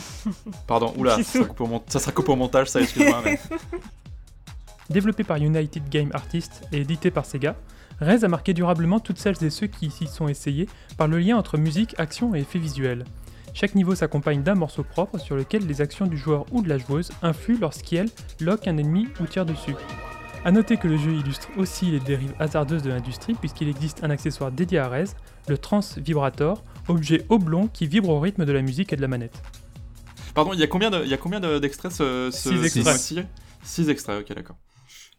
[0.66, 3.22] Pardon, oula, ça sera, coupé au ça sera coupé au montage, ça excuse-moi.
[3.24, 3.40] Mais...
[4.90, 7.56] Développé par United Game Artists et édité par Sega,
[8.02, 11.36] Rez a marqué durablement toutes celles et ceux qui s'y sont essayés par le lien
[11.36, 13.04] entre musique, action et effets visuels.
[13.54, 16.78] Chaque niveau s'accompagne d'un morceau propre sur lequel les actions du joueur ou de la
[16.78, 18.08] joueuse influent lorsqu'elle
[18.40, 19.76] lock un ennemi ou tire dessus.
[20.44, 24.10] A noter que le jeu illustre aussi les dérives hasardeuses de l'industrie puisqu'il existe un
[24.10, 25.04] accessoire dédié à Rez,
[25.48, 29.06] le Trans Vibrator, objet oblong qui vibre au rythme de la musique et de la
[29.08, 29.40] manette.
[30.34, 32.56] Pardon, il y a combien de- il y a combien de- d'extraits ce, ce Six
[32.58, 32.84] ce extraits.
[32.84, 33.20] mois-ci?
[33.62, 34.56] Six extraits, ok, d'accord.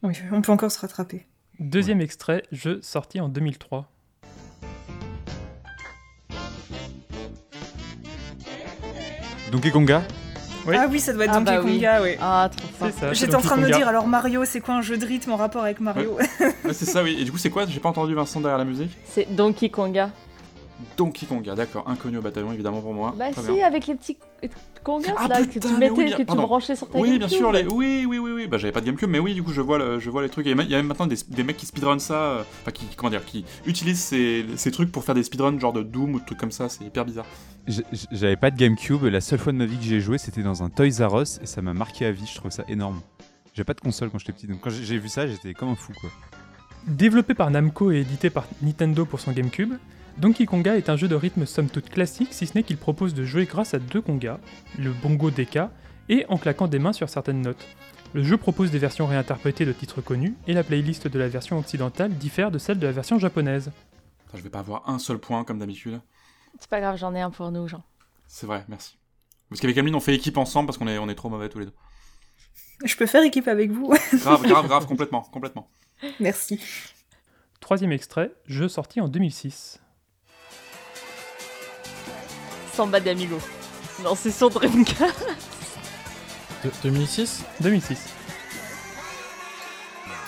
[0.01, 1.25] Oui, on peut encore se rattraper.
[1.59, 3.89] Deuxième extrait, jeu sorti en 2003.
[9.51, 10.01] Donkey Konga
[10.65, 10.75] Oui.
[10.75, 11.61] Ah oui, ça doit être Ah Donkey bah.
[11.61, 12.09] Konga, oui.
[12.19, 12.99] Ah, trop fort.
[12.99, 13.13] Ça.
[13.13, 15.35] J'étais en train de me dire, alors Mario, c'est quoi un jeu de rythme en
[15.35, 17.17] rapport avec Mario Ouais, c'est ça, oui.
[17.19, 17.67] Et du coup, c'est quoi?
[17.67, 18.97] J'ai pas entendu Vincent derrière la musique.
[19.05, 20.09] C'est Donkey Konga.
[20.97, 21.87] Donkey Konga, d'accord.
[21.87, 23.13] Inconnu au bataillon, évidemment pour moi.
[23.17, 23.65] Bah Très si, bien.
[23.67, 24.17] avec les petits
[24.83, 26.41] Kongas Ah, là que tu mettais, oui, bien- que tu pardon.
[26.43, 27.37] branchais sur ta Oui, bien GameCube.
[27.37, 27.65] sûr, les...
[27.67, 28.47] oui, oui, oui, oui.
[28.47, 29.99] Bah, j'avais pas de GameCube, mais oui, du coup, je vois, le...
[29.99, 30.45] je vois les trucs.
[30.45, 32.15] Il y a même- il y a même maintenant des, des mecs qui speedrun ça,
[32.15, 34.45] euh, enfin, qui, comment dire, qui utilisent ces...
[34.57, 36.83] ces trucs pour faire des speedruns genre de Doom ou de trucs comme ça, c'est
[36.83, 37.25] hyper bizarre.
[38.11, 40.63] J'avais pas de GameCube, la seule fois de ma vie que j'ai joué c'était dans
[40.63, 42.99] un Toys R Us et ça m'a marqué à vie, je trouve ça énorme.
[43.53, 45.75] J'avais pas de console quand j'étais petit, donc quand j'ai vu ça j'étais comme un
[45.75, 46.09] fou quoi.
[46.87, 49.75] Développé par Namco et édité par Nintendo pour son GameCube,
[50.17, 53.13] Donkey Konga est un jeu de rythme somme toute classique si ce n'est qu'il propose
[53.13, 54.39] de jouer grâce à deux congas,
[54.77, 55.59] le bongo DK,
[56.09, 57.65] et en claquant des mains sur certaines notes.
[58.13, 61.57] Le jeu propose des versions réinterprétées de titres connus, et la playlist de la version
[61.57, 63.71] occidentale diffère de celle de la version japonaise.
[64.35, 65.99] Je vais pas avoir un seul point comme d'habitude.
[66.59, 67.83] C'est pas grave, j'en ai un pour nous, Jean.
[68.27, 68.97] C'est vrai, merci.
[69.49, 71.59] Parce qu'avec Ameline, on fait équipe ensemble parce qu'on est, on est trop mauvais tous
[71.59, 71.73] les deux.
[72.85, 73.93] Je peux faire équipe avec vous.
[74.13, 75.69] Grave, grave, grave, complètement, complètement.
[76.19, 76.59] Merci.
[77.59, 79.82] Troisième extrait, jeu sorti en 2006.
[82.75, 83.39] Samba d'Amigo.
[84.03, 85.25] Non, c'est sur Dreamcast.
[86.63, 87.97] De- 2006 2006.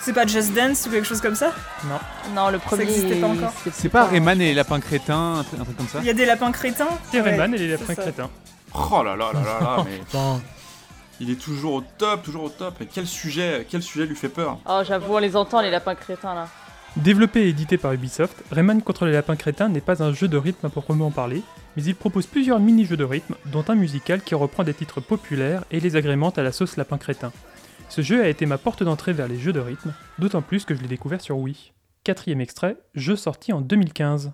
[0.00, 1.52] C'est pas Just Dance ou quelque chose comme ça?
[1.84, 1.98] Non.
[2.34, 2.84] Non, le premier.
[2.84, 3.52] existait pas encore.
[3.72, 5.98] C'est pas Rayman et les lapins crétins, un, truc un truc comme ça?
[6.00, 6.86] Il y a des lapins crétins?
[7.10, 8.30] C'est Rayman Ouais, et les lapins crétins.
[8.72, 10.40] Oh là là là là là, mais Putain.
[11.18, 12.74] il est toujours au top, toujours au top.
[12.78, 14.58] Mais quel sujet, quel sujet lui fait peur?
[14.68, 16.48] Oh, j'avoue, on les entend, les lapins crétins là.
[16.96, 20.36] Développé et édité par Ubisoft, Rayman contre les lapins crétins n'est pas un jeu de
[20.38, 21.42] rythme à proprement parler,
[21.76, 25.64] mais il propose plusieurs mini-jeux de rythme, dont un musical qui reprend des titres populaires
[25.70, 27.32] et les agrémente à la sauce lapin crétin.
[27.88, 30.74] Ce jeu a été ma porte d'entrée vers les jeux de rythme, d'autant plus que
[30.74, 31.72] je l'ai découvert sur Wii.
[32.04, 34.32] Quatrième extrait, jeu sorti en 2015.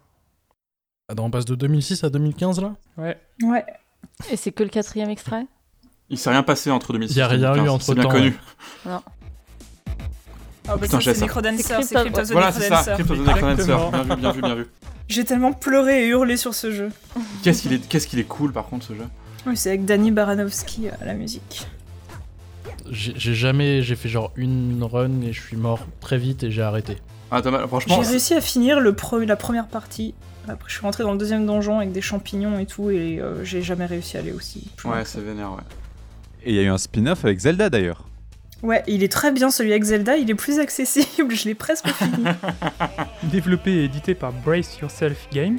[1.08, 2.74] Attends, on passe de 2006 à 2015 là?
[2.96, 3.18] Ouais.
[3.42, 3.64] Ouais.
[4.30, 5.46] Et c'est que le quatrième extrait?
[6.08, 7.94] Il s'est rien passé entre 2006 Il y a et rien eu 2015, entre c'est
[7.94, 8.34] bien temps, connu.
[8.86, 9.02] Non.
[10.68, 11.20] Ah bah Putain, c'est ça.
[11.24, 12.94] Necrodancer, C'est c'est Crypto- Crypt of the Voilà, c'est ça, Necrodancer.
[12.94, 13.64] Crypt of the Necrodancer.
[13.66, 14.66] Bien vu, bien vu, bien vu.
[15.08, 16.90] J'ai tellement pleuré et hurlé sur ce jeu.
[17.42, 19.04] Qu'est-ce qu'il est, qu'est-ce qu'il est cool par contre ce jeu.
[19.46, 21.66] Oui, c'est avec Danny Baranovsky à la musique.
[22.90, 23.82] J'ai j'ai jamais.
[23.82, 26.96] J'ai fait genre une run et je suis mort très vite et j'ai arrêté.
[27.30, 30.14] Ah Thomas, franchement, J'ai réussi à finir le pre- la première partie.
[30.48, 33.44] Après, je suis rentré dans le deuxième donjon avec des champignons et tout, et euh,
[33.44, 34.64] j'ai jamais réussi à aller aussi.
[34.84, 35.62] ouais, c'est vénère, ouais.
[36.44, 38.04] Et il y a eu un spin-off avec Zelda d'ailleurs.
[38.62, 41.88] Ouais, il est très bien celui avec Zelda, il est plus accessible, je l'ai presque
[41.88, 42.24] fini.
[43.24, 45.58] Développé et édité par Brace Yourself Games,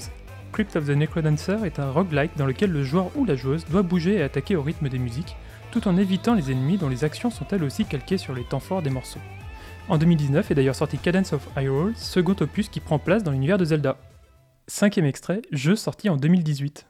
[0.54, 3.82] Crypt of the Necrodancer est un roguelike dans lequel le joueur ou la joueuse doit
[3.82, 5.36] bouger et attaquer au rythme des musiques,
[5.72, 8.60] tout en évitant les ennemis dont les actions sont elles aussi calquées sur les temps
[8.60, 9.20] forts des morceaux.
[9.90, 13.58] En 2019 est d'ailleurs sorti Cadence of Hyrule, second opus qui prend place dans l'univers
[13.58, 13.98] de Zelda.
[14.68, 16.86] Cinquième extrait, jeu sorti en 2018.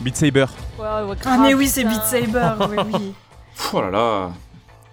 [0.00, 0.46] Beat Saber.
[0.78, 1.84] Ouais, ouais, ouais, ah mais oui, c'est.
[1.84, 3.12] Beat Saber, oui, oui.
[3.56, 4.30] Pff, Oh là là.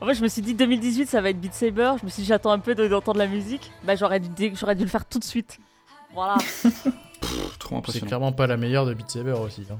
[0.01, 1.93] En fait, je me suis dit 2018, ça va être Beat Saber.
[1.99, 3.71] Je me suis dit, j'attends un peu de- d'entendre la musique.
[3.83, 5.59] Bah, j'aurais dû, dé- j'aurais dû le faire tout de suite.
[6.13, 6.35] Voilà.
[6.61, 6.87] Pff,
[7.59, 8.07] trop C'est impressionnant.
[8.07, 9.65] clairement pas la meilleure de Beat Saber aussi.
[9.71, 9.77] hein.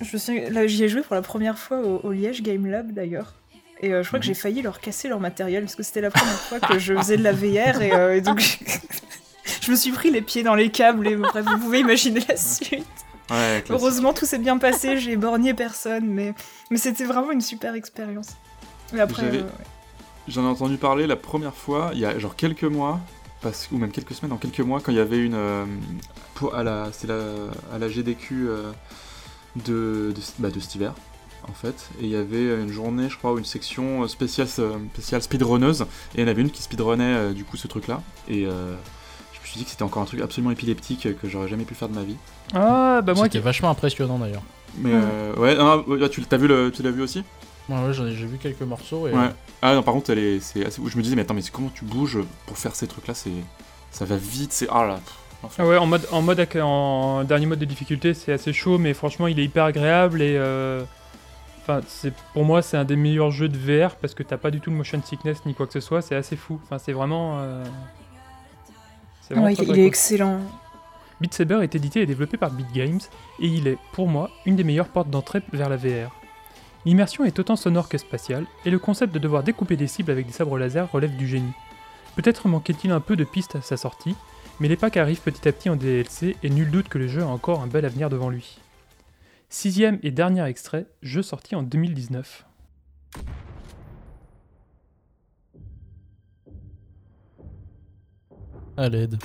[0.00, 0.48] Je me suis...
[0.50, 3.34] là, j'y ai joué pour la première fois au, au Liège Game Lab d'ailleurs.
[3.80, 6.10] Et euh, je crois que j'ai failli leur casser leur matériel parce que c'était la
[6.10, 8.40] première fois que je faisais de la VR et, euh, et donc
[9.62, 12.36] je me suis pris les pieds dans les câbles et bref, vous pouvez imaginer la
[12.36, 12.86] suite.
[13.30, 13.62] Ouais.
[13.68, 16.34] Heureusement, tout s'est bien passé, j'ai borgné personne, mais,
[16.70, 18.28] mais c'était vraiment une super expérience.
[18.98, 19.46] Après, euh, ouais.
[20.28, 23.00] J'en ai entendu parler la première fois, il y a genre quelques mois,
[23.42, 25.34] parce, ou même quelques semaines, en quelques mois, quand il y avait une.
[25.34, 25.64] euh,
[26.34, 27.14] pour, à, la, la,
[27.74, 28.70] à la GDQ euh,
[29.56, 30.94] de, de, bah, de cet hiver,
[31.48, 31.88] en fait.
[32.00, 35.82] Et il y avait une journée, je crois, ou une section euh, spéciale, spéciale speedrunneuse,
[35.82, 38.02] et il y en avait une qui speedrunnait euh, du coup ce truc-là.
[38.28, 38.74] Et euh,
[39.48, 41.88] me suis dit que c'était encore un truc absolument épileptique que j'aurais jamais pu faire
[41.88, 42.16] de ma vie.
[42.54, 43.44] Ah, bah moi C'était qui...
[43.44, 44.42] vachement impressionnant d'ailleurs.
[44.76, 47.24] Mais euh, ouais, non, tu, t'as vu le, tu l'as vu aussi?
[47.68, 49.12] Ouais, ouais, j'en ai- j'ai vu quelques morceaux et.
[49.12, 49.28] Ouais.
[49.62, 50.80] Ah non, par contre, elle est, c'est assez...
[50.86, 53.30] je me disais, mais attends, mais c'est comment tu bouges pour faire ces trucs-là C'est,
[53.90, 55.00] ça va vite, c'est ah là.
[55.58, 58.92] Ah ouais, en mode, en mode en dernier mode de difficulté, c'est assez chaud, mais
[58.92, 60.82] franchement, il est hyper agréable et euh,
[61.62, 64.50] enfin, c'est pour moi, c'est un des meilleurs jeux de VR parce que t'as pas
[64.50, 66.02] du tout de motion sickness ni quoi que ce soit.
[66.02, 66.58] C'est assez fou.
[66.64, 67.38] Enfin, c'est vraiment.
[67.38, 67.64] euh,
[69.34, 70.40] vraiment Ouais, très, il très est excellent.
[71.20, 73.00] Beat Saber est édité et développé par Beat Games,
[73.40, 76.14] et il est, pour moi, une des meilleures portes d'entrée vers la VR.
[76.84, 80.26] L'immersion est autant sonore que spatiale, et le concept de devoir découper des cibles avec
[80.26, 81.52] des sabres laser relève du génie.
[82.14, 84.14] Peut-être manquait-il un peu de pistes à sa sortie,
[84.60, 87.22] mais les packs arrivent petit à petit en DLC et nul doute que le jeu
[87.22, 88.58] a encore un bel avenir devant lui.
[89.48, 92.44] Sixième et dernier extrait, jeu sorti en 2019.
[98.78, 99.18] À l'aide.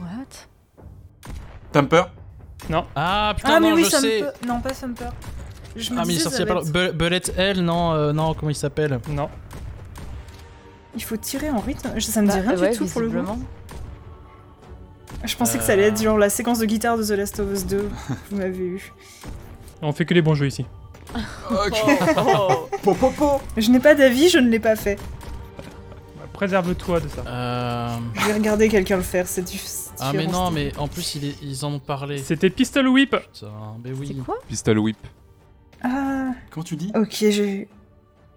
[0.00, 0.46] What?
[1.72, 2.02] Tamper
[2.68, 2.84] Non.
[2.96, 4.20] Ah putain, Ah, mais non, oui, je sais.
[4.20, 4.46] peut.
[4.46, 5.10] Non, pas Thumper.
[5.76, 6.96] Je me Ah, mais il est disais, sorti ça il y a va pas être-
[6.96, 8.98] Bullet Hell, non, euh, non, comment il s'appelle?
[9.10, 9.28] Non.
[10.96, 12.00] Il faut tirer en rythme.
[12.00, 13.12] Ça me dit Bah, rien ouais, du tout pour le coup.
[13.14, 13.38] visiblement.
[15.24, 17.52] Je pensais que ça allait être genre la séquence de guitare de The Last of
[17.52, 17.88] Us 2.
[18.30, 18.92] Vous m'avez eu.
[19.82, 20.64] On fait que les bons jeux ici.
[23.56, 24.98] Je n'ai pas d'avis, je ne l'ai pas fait.
[26.38, 27.24] Préserve-toi de ça.
[27.26, 27.96] Euh...
[28.14, 29.58] Je vais regarder quelqu'un le faire, c'est du.
[29.98, 32.18] Ah mais non, mais en plus il est- ils en ont parlé.
[32.18, 33.50] C'était Pistol Whip Putain,
[33.84, 34.06] mais oui.
[34.16, 34.96] C'est quoi Pistol Whip.
[35.82, 37.64] Ah, Comment tu dis ok, je.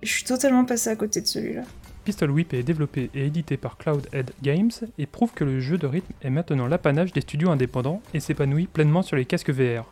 [0.04, 1.62] Je suis totalement passé à côté de celui-là.
[2.04, 5.86] Pistol Whip est développé et édité par Cloudhead Games et prouve que le jeu de
[5.86, 9.86] rythme est maintenant l'apanage des studios indépendants et s'épanouit pleinement sur les casques VR.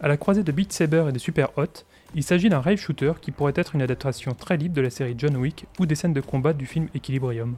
[0.00, 1.84] À la croisée de Beat Saber et de Super Hot,
[2.14, 5.14] il s'agit d'un rave shooter qui pourrait être une adaptation très libre de la série
[5.18, 7.56] John Wick ou des scènes de combat du film Equilibrium.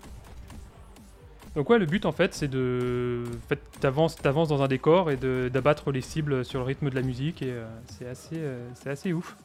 [1.56, 3.24] Donc ouais, le but en fait, c'est de...
[3.26, 6.90] En fait, t'avances, t'avances dans un décor et de- d'abattre les cibles sur le rythme
[6.90, 7.66] de la musique et euh,
[7.98, 9.36] c'est assez, euh, c'est assez ouf.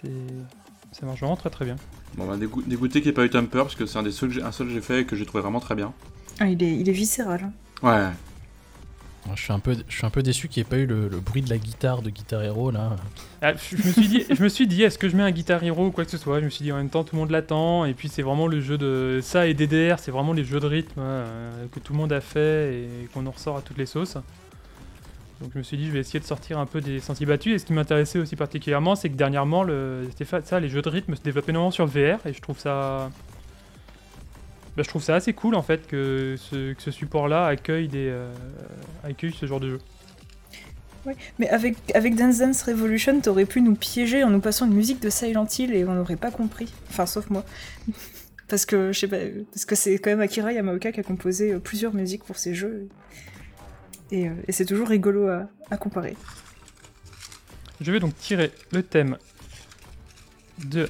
[0.00, 0.10] C'est...
[0.92, 1.76] Ça marche vraiment très très bien.
[2.16, 4.12] Bon, bah, dégou- dégoûté qu'il n'y ait pas eu Tamper, parce que c'est un des
[4.12, 5.92] seuls que j'ai, un seul que j'ai fait et que j'ai trouvé vraiment très bien.
[6.40, 7.50] Ah, il est, il est viscéral.
[7.82, 7.86] hein.
[7.86, 8.14] Ouais.
[9.34, 11.08] Je suis un peu, je suis un peu déçu qu'il n'y ait pas eu le,
[11.20, 12.96] bruit de la guitare de Guitar Hero là.
[13.42, 15.62] Ah, je, me suis dit, je me suis dit, est-ce que je mets un Guitar
[15.62, 16.40] Hero ou quoi que ce soit?
[16.40, 17.84] Je me suis dit, en même temps, tout le monde l'attend.
[17.84, 19.20] Et puis, c'est vraiment le jeu de.
[19.22, 22.20] Ça et DDR, c'est vraiment les jeux de rythme euh, que tout le monde a
[22.20, 24.16] fait et qu'on en ressort à toutes les sauces.
[25.40, 27.54] Donc, je me suis dit, je vais essayer de sortir un peu des sentiers battus.
[27.54, 30.08] Et ce qui m'intéressait aussi particulièrement, c'est que dernièrement, le,
[30.44, 32.26] ça, les jeux de rythme se développaient énormément sur VR.
[32.26, 33.10] Et je trouve ça.
[34.76, 38.30] Bah, je trouve ça assez cool en fait que ce, support-là accueille, des, euh,
[39.02, 39.78] accueille ce genre de jeu.
[41.06, 41.16] Ouais.
[41.38, 45.00] Mais avec, avec Dance Dance Revolution, t'aurais pu nous piéger en nous passant une musique
[45.00, 46.72] de Silent Hill et on n'aurait pas compris.
[46.90, 47.44] Enfin, sauf moi.
[48.48, 49.16] parce que je sais pas,
[49.50, 52.54] parce que c'est quand même Akira Yamaoka qui a composé euh, plusieurs musiques pour ces
[52.54, 52.88] jeux.
[54.10, 56.16] Et, euh, et c'est toujours rigolo à, à comparer.
[57.80, 59.16] Je vais donc tirer le thème
[60.66, 60.88] de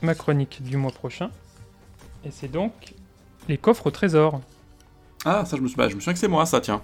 [0.00, 1.30] ma chronique du mois prochain.
[2.24, 2.94] Et c'est donc
[3.48, 4.40] les coffres au trésor.
[5.24, 5.76] Ah, ça, je me, suis...
[5.76, 6.80] bah, je me souviens que c'est moi, ça, tiens.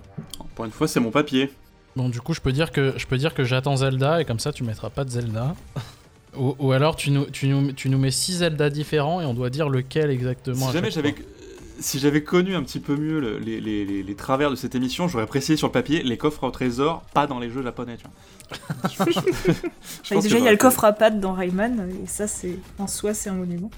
[0.54, 1.52] Pour une fois, c'est mon papier.
[1.96, 4.40] Bon, du coup, je peux dire que je peux dire que j'attends Zelda et comme
[4.40, 5.54] ça, tu mettras pas de Zelda.
[6.36, 9.34] ou, ou alors, tu nous, tu, nous, tu nous mets 6 Zelda différents et on
[9.34, 10.66] doit dire lequel exactement.
[10.66, 11.14] Si jamais j'avais,
[11.78, 14.74] si j'avais connu un petit peu mieux le- les, les- les- les travers de cette
[14.74, 17.96] émission, j'aurais précisé sur le papier les coffres au trésor, pas dans les jeux japonais,
[17.96, 18.12] tu vois.
[19.12, 22.58] Je- que déjà, il y a le coffre à pattes dans Rayman, et ça, c'est
[22.78, 23.70] en soi, c'est un monument.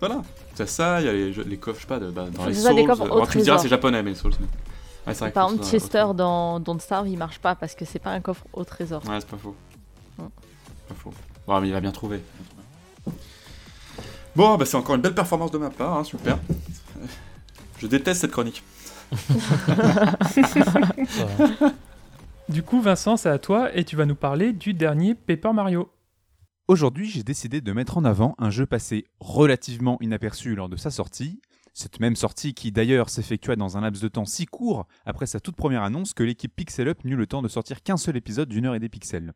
[0.00, 0.22] Voilà.
[0.54, 2.46] C'est ça, il y a les, jeux- les coffres, je sais pas, de- bah, dans
[2.46, 2.74] les C'est Souls.
[2.76, 4.32] des coffres alors, tu me diras, c'est japonais, mais les Souls.
[4.40, 4.46] mais-
[5.06, 7.98] Ouais, c'est vrai Par exemple, Chester dans Don't Starve, il marche pas parce que c'est
[7.98, 9.02] pas un coffre au trésor.
[9.08, 9.54] Ouais, c'est pas faux.
[10.18, 10.24] Mm.
[10.88, 11.14] Pas faux.
[11.46, 12.20] Bon, mais il a bien trouvé.
[14.36, 16.38] Bon, bah c'est encore une belle performance de ma part, hein, super.
[17.78, 18.62] Je déteste cette chronique.
[22.48, 25.90] Du coup, Vincent, c'est à toi et tu vas nous parler du dernier Paper Mario.
[26.68, 30.90] Aujourd'hui, j'ai décidé de mettre en avant un jeu passé relativement inaperçu lors de sa
[30.90, 31.40] sortie.
[31.72, 35.40] Cette même sortie qui d'ailleurs s'effectua dans un laps de temps si court après sa
[35.40, 38.50] toute première annonce que l'équipe Pixel Up n'eut le temps de sortir qu'un seul épisode
[38.50, 39.32] d'une heure et des pixels.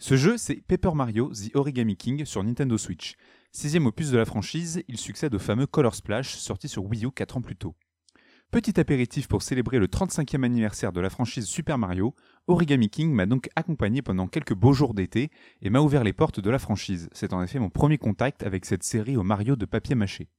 [0.00, 3.14] Ce jeu, c'est Paper Mario The Origami King sur Nintendo Switch.
[3.52, 7.12] Sixième opus de la franchise, il succède au fameux Color Splash sorti sur Wii U
[7.12, 7.76] 4 ans plus tôt.
[8.50, 12.14] Petit apéritif pour célébrer le 35e anniversaire de la franchise Super Mario,
[12.48, 15.30] Origami King m'a donc accompagné pendant quelques beaux jours d'été
[15.60, 17.10] et m'a ouvert les portes de la franchise.
[17.12, 20.30] C'est en effet mon premier contact avec cette série au Mario de papier mâché.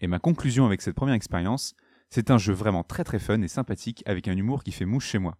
[0.00, 1.74] Et ma conclusion avec cette première expérience,
[2.08, 5.08] c'est un jeu vraiment très très fun et sympathique avec un humour qui fait mouche
[5.08, 5.36] chez moi.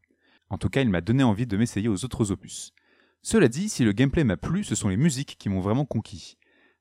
[0.50, 2.74] En tout cas, il m'a donné envie de m'essayer aux autres opus.
[3.22, 6.36] Cela dit, si le gameplay m'a plu, ce sont les musiques qui m'ont vraiment conquis.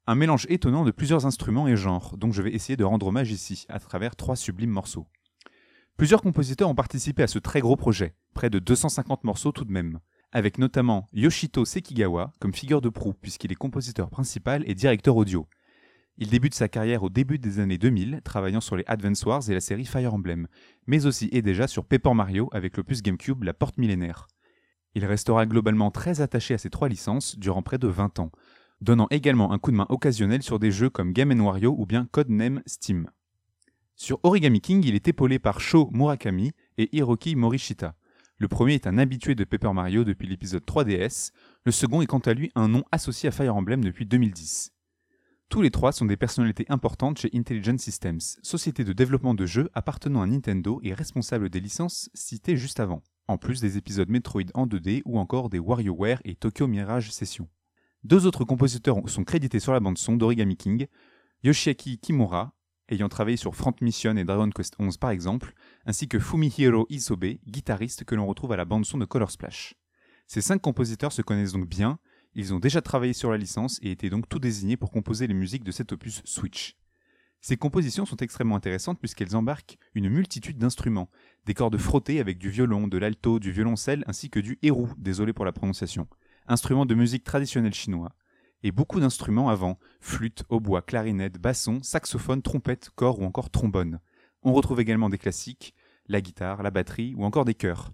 [0.05, 3.31] Un mélange étonnant de plusieurs instruments et genres, donc je vais essayer de rendre hommage
[3.31, 5.07] ici, à travers trois sublimes morceaux.
[5.99, 9.73] Plusieurs compositeurs ont participé à ce très gros projet, près de 250 morceaux tout de
[9.73, 9.99] même,
[10.31, 15.45] avec notamment Yoshito Sekigawa comme figure de proue puisqu'il est compositeur principal et directeur audio.
[16.17, 19.53] Il débute sa carrière au début des années 2000, travaillant sur les Advance Wars et
[19.53, 20.47] la série Fire Emblem,
[20.87, 24.27] mais aussi et déjà sur Paper Mario avec l'opus GameCube La Porte Millénaire.
[24.95, 28.31] Il restera globalement très attaché à ces trois licences durant près de 20 ans,
[28.79, 32.07] donnant également un coup de main occasionnel sur des jeux comme Game Wario ou bien
[32.09, 33.09] Codename Steam.
[34.01, 37.95] Sur Origami King, il est épaulé par Sho Murakami et Hiroki Morishita.
[38.37, 41.31] Le premier est un habitué de Paper Mario depuis l'épisode 3DS,
[41.65, 44.71] le second est quant à lui un nom associé à Fire Emblem depuis 2010.
[45.49, 49.69] Tous les trois sont des personnalités importantes chez Intelligent Systems, société de développement de jeux
[49.73, 54.49] appartenant à Nintendo et responsable des licences citées juste avant, en plus des épisodes Metroid
[54.53, 57.49] en 2D ou encore des WarioWare et Tokyo Mirage Session.
[58.05, 60.87] Deux autres compositeurs sont crédités sur la bande-son d'Origami King,
[61.43, 62.53] Yoshiaki Kimura,
[62.89, 65.53] ayant travaillé sur Front Mission et Dragon Quest XI par exemple,
[65.85, 69.75] ainsi que Fumihiro Isobe, guitariste que l'on retrouve à la bande-son de Color Splash.
[70.27, 71.99] Ces cinq compositeurs se connaissent donc bien,
[72.35, 75.33] ils ont déjà travaillé sur la licence et étaient donc tout désignés pour composer les
[75.33, 76.75] musiques de cet opus Switch.
[77.41, 81.09] Ces compositions sont extrêmement intéressantes puisqu'elles embarquent une multitude d'instruments,
[81.45, 85.31] des cordes frottées avec du violon, de l'alto, du violoncelle ainsi que du héros, désolé
[85.31, 86.07] pour la prononciation,
[86.47, 88.13] instruments de musique traditionnelle chinois,
[88.63, 93.99] et beaucoup d'instruments avant, flûte, hautbois, clarinette, basson, saxophone, trompette, cor ou encore trombone.
[94.43, 95.73] On retrouve également des classiques,
[96.07, 97.91] la guitare, la batterie ou encore des chœurs.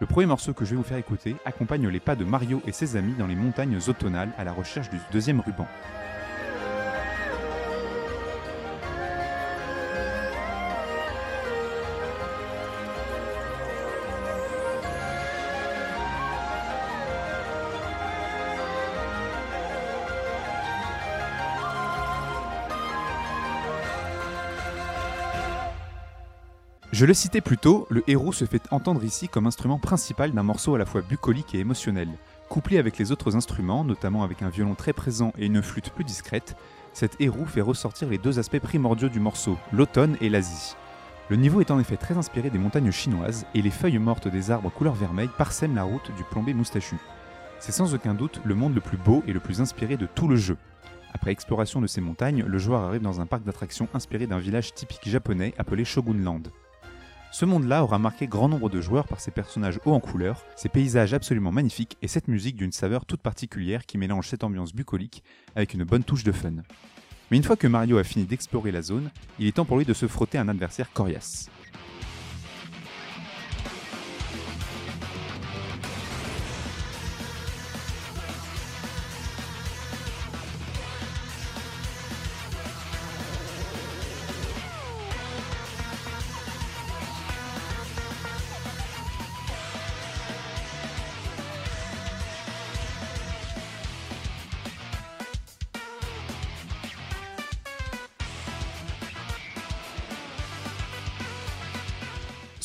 [0.00, 2.72] Le premier morceau que je vais vous faire écouter accompagne les pas de Mario et
[2.72, 5.66] ses amis dans les montagnes automnales à la recherche du deuxième ruban.
[26.98, 30.42] Je le citais plus tôt, le héros se fait entendre ici comme instrument principal d'un
[30.42, 32.08] morceau à la fois bucolique et émotionnel.
[32.48, 36.02] Couplé avec les autres instruments, notamment avec un violon très présent et une flûte plus
[36.02, 36.56] discrète,
[36.92, 40.74] cet héros fait ressortir les deux aspects primordiaux du morceau, l'automne et l'Asie.
[41.28, 44.50] Le niveau est en effet très inspiré des montagnes chinoises et les feuilles mortes des
[44.50, 46.96] arbres couleur vermeil parsèment la route du plombé moustachu.
[47.60, 50.26] C'est sans aucun doute le monde le plus beau et le plus inspiré de tout
[50.26, 50.56] le jeu.
[51.14, 54.74] Après exploration de ces montagnes, le joueur arrive dans un parc d'attractions inspiré d'un village
[54.74, 56.42] typique japonais appelé Shogunland.
[57.30, 60.68] Ce monde-là aura marqué grand nombre de joueurs par ses personnages hauts en couleur, ses
[60.68, 65.22] paysages absolument magnifiques et cette musique d'une saveur toute particulière qui mélange cette ambiance bucolique
[65.54, 66.54] avec une bonne touche de fun.
[67.30, 69.84] Mais une fois que Mario a fini d'explorer la zone, il est temps pour lui
[69.84, 71.50] de se frotter un adversaire coriace.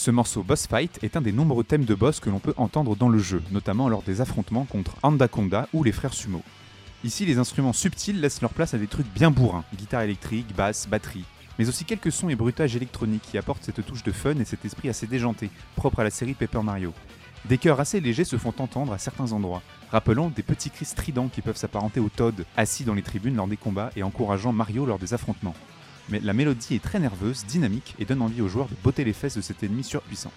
[0.03, 2.93] Ce morceau Boss Fight est un des nombreux thèmes de boss que l'on peut entendre
[2.97, 6.41] dans le jeu, notamment lors des affrontements contre Anaconda ou les frères Sumo.
[7.05, 10.89] Ici, les instruments subtils laissent leur place à des trucs bien bourrins, guitare électrique, basse,
[10.89, 11.23] batterie,
[11.57, 14.65] mais aussi quelques sons et bruitages électroniques qui apportent cette touche de fun et cet
[14.65, 16.91] esprit assez déjanté, propre à la série Paper Mario.
[17.45, 21.29] Des chœurs assez légers se font entendre à certains endroits, rappelant des petits cris stridents
[21.29, 24.85] qui peuvent s'apparenter aux Todd, assis dans les tribunes lors des combats et encourageant Mario
[24.85, 25.55] lors des affrontements
[26.09, 29.13] mais la mélodie est très nerveuse, dynamique et donne envie aux joueurs de botter les
[29.13, 30.31] fesses de cet ennemi surpuissant.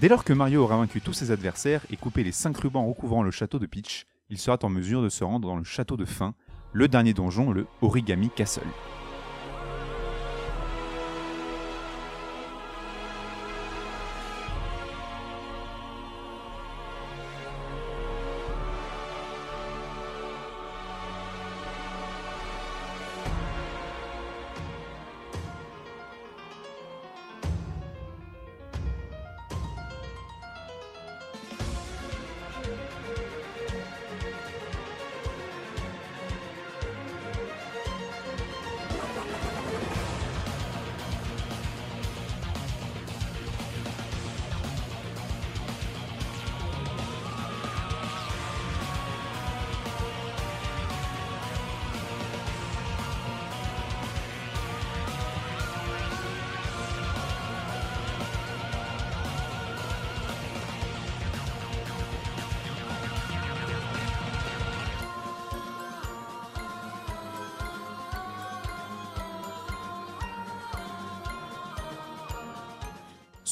[0.00, 3.22] Dès lors que Mario aura vaincu tous ses adversaires et coupé les 5 rubans recouvrant
[3.22, 6.04] le château de Peach, il sera en mesure de se rendre dans le château de
[6.04, 6.34] Fin,
[6.72, 8.62] le dernier donjon, le Origami Castle.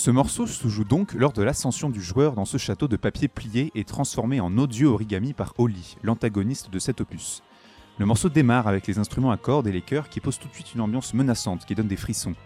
[0.01, 3.27] Ce morceau se joue donc lors de l'ascension du joueur dans ce château de papier
[3.27, 7.43] plié et transformé en odieux origami par Oli, l'antagoniste de cet opus.
[7.99, 10.55] Le morceau démarre avec les instruments à cordes et les chœurs qui posent tout de
[10.55, 12.37] suite une ambiance menaçante qui donne des frissons.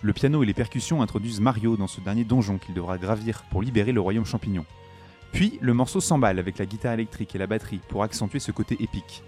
[0.00, 3.60] Le piano et les percussions introduisent Mario dans ce dernier donjon qu'il devra gravir pour
[3.60, 4.64] libérer le royaume champignon.
[5.32, 8.82] Puis le morceau s'emballe avec la guitare électrique et la batterie pour accentuer ce côté
[8.82, 9.22] épique.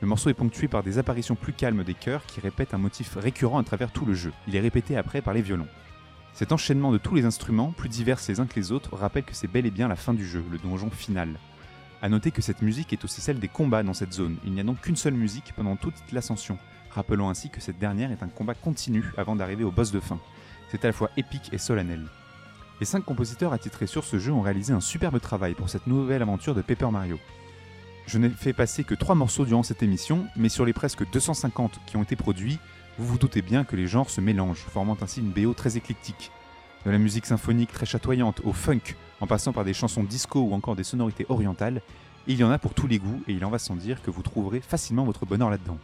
[0.00, 3.14] Le morceau est ponctué par des apparitions plus calmes des chœurs qui répètent un motif
[3.16, 4.32] récurrent à travers tout le jeu.
[4.48, 5.68] Il est répété après par les violons.
[6.36, 9.34] Cet enchaînement de tous les instruments, plus divers les uns que les autres, rappelle que
[9.34, 11.30] c'est bel et bien la fin du jeu, le donjon final.
[12.02, 14.60] A noter que cette musique est aussi celle des combats dans cette zone, il n'y
[14.60, 16.58] a donc qu'une seule musique pendant toute l'ascension,
[16.90, 20.20] rappelant ainsi que cette dernière est un combat continu avant d'arriver au boss de fin.
[20.70, 22.04] C'est à la fois épique et solennel.
[22.80, 26.20] Les 5 compositeurs attitrés sur ce jeu ont réalisé un superbe travail pour cette nouvelle
[26.20, 27.18] aventure de Paper Mario.
[28.06, 31.80] Je n'ai fait passer que 3 morceaux durant cette émission, mais sur les presque 250
[31.86, 32.58] qui ont été produits,
[32.98, 36.30] vous vous doutez bien que les genres se mélangent, formant ainsi une BO très éclectique.
[36.84, 40.54] De la musique symphonique très chatoyante au funk, en passant par des chansons disco ou
[40.54, 41.82] encore des sonorités orientales,
[42.26, 44.10] il y en a pour tous les goûts et il en va sans dire que
[44.10, 45.78] vous trouverez facilement votre bonheur là-dedans.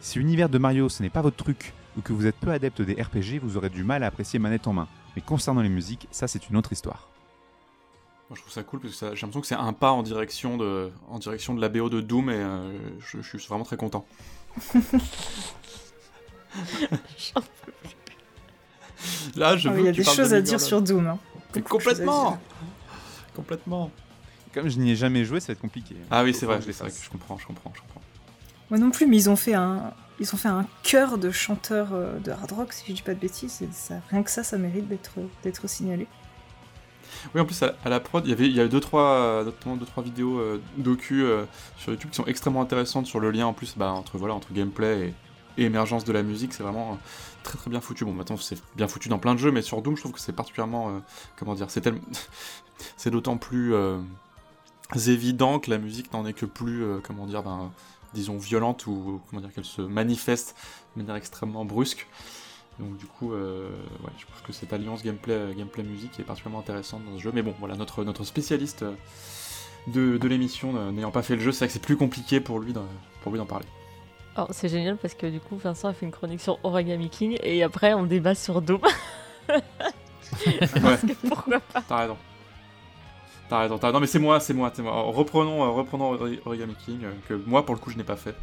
[0.00, 2.82] Si l'univers de Mario ce n'est pas votre truc ou que vous êtes peu adepte
[2.82, 4.88] des RPG, vous aurez du mal à apprécier manette en main.
[5.16, 7.08] Mais concernant les musiques, ça c'est une autre histoire.
[8.30, 10.56] Moi, je trouve ça cool parce que j'ai l'impression que c'est un pas en direction
[10.56, 13.78] de, en direction de la BO de Doom et euh, je, je, suis vraiment très
[13.78, 14.06] content.
[19.36, 21.06] Là, je Oh, veux Il y a des de choses à dire sur Doom.
[21.06, 21.18] hein.
[21.68, 22.38] Complètement.
[23.34, 23.90] Complètement
[24.52, 25.94] Comme je n'y ai jamais joué, ça va être compliqué.
[26.10, 28.00] Ah oui, c'est vrai, je vrai que je comprends, je comprends, je comprends.
[28.70, 31.88] Moi non plus, mais ils ont fait un, ils ont fait un chœur de chanteurs
[31.92, 33.62] euh, de hard rock, si je dis pas de bêtises.
[33.62, 36.06] Et ça, rien que ça, ça mérite d'être, d'être signalé.
[37.34, 38.80] Oui, en plus, à, à la prod, il y avait, il y a eu deux,
[38.80, 41.44] trois, notamment deux, trois vidéos euh, docu euh,
[41.78, 44.52] sur YouTube qui sont extrêmement intéressantes sur le lien en plus bah, entre, voilà, entre
[44.52, 45.14] gameplay et,
[45.64, 46.52] émergence de la musique.
[46.52, 46.96] C'est vraiment euh,
[47.42, 48.04] très très bien foutu.
[48.04, 50.20] Bon, maintenant, c'est bien foutu dans plein de jeux, mais sur Doom, je trouve que
[50.20, 50.90] c'est particulièrement.
[50.90, 50.98] euh,
[51.36, 52.00] comment dire C'est tellement-
[52.96, 53.98] c'est d'autant plus euh,
[55.06, 57.70] évident que la musique n'en est que plus, comment dire, ben,
[58.14, 60.56] disons, violente ou comment dire, qu'elle se manifeste
[60.96, 62.06] de manière extrêmement brusque.
[62.78, 67.18] Donc du coup, je trouve que cette alliance gameplay, gameplay musique est particulièrement intéressante dans
[67.18, 67.32] ce jeu.
[67.34, 68.84] Mais bon, voilà, notre, notre spécialiste
[69.88, 72.72] de, l'émission n'ayant pas fait le jeu, c'est vrai que c'est plus compliqué pour lui
[72.72, 73.66] d'en parler.
[74.38, 77.36] Alors, c'est génial parce que du coup, Vincent a fait une chronique sur Origami King
[77.42, 78.78] et après, on débat sur Doom.
[79.48, 82.16] Parce que pourquoi pas T'as raison.
[83.48, 84.92] T'as raison, t'as- Non mais c'est moi, c'est moi, c'est moi.
[84.92, 88.04] Alors, Reprenons, euh, reprenons Ori- Origami King, euh, que moi pour le coup je n'ai
[88.04, 88.36] pas fait.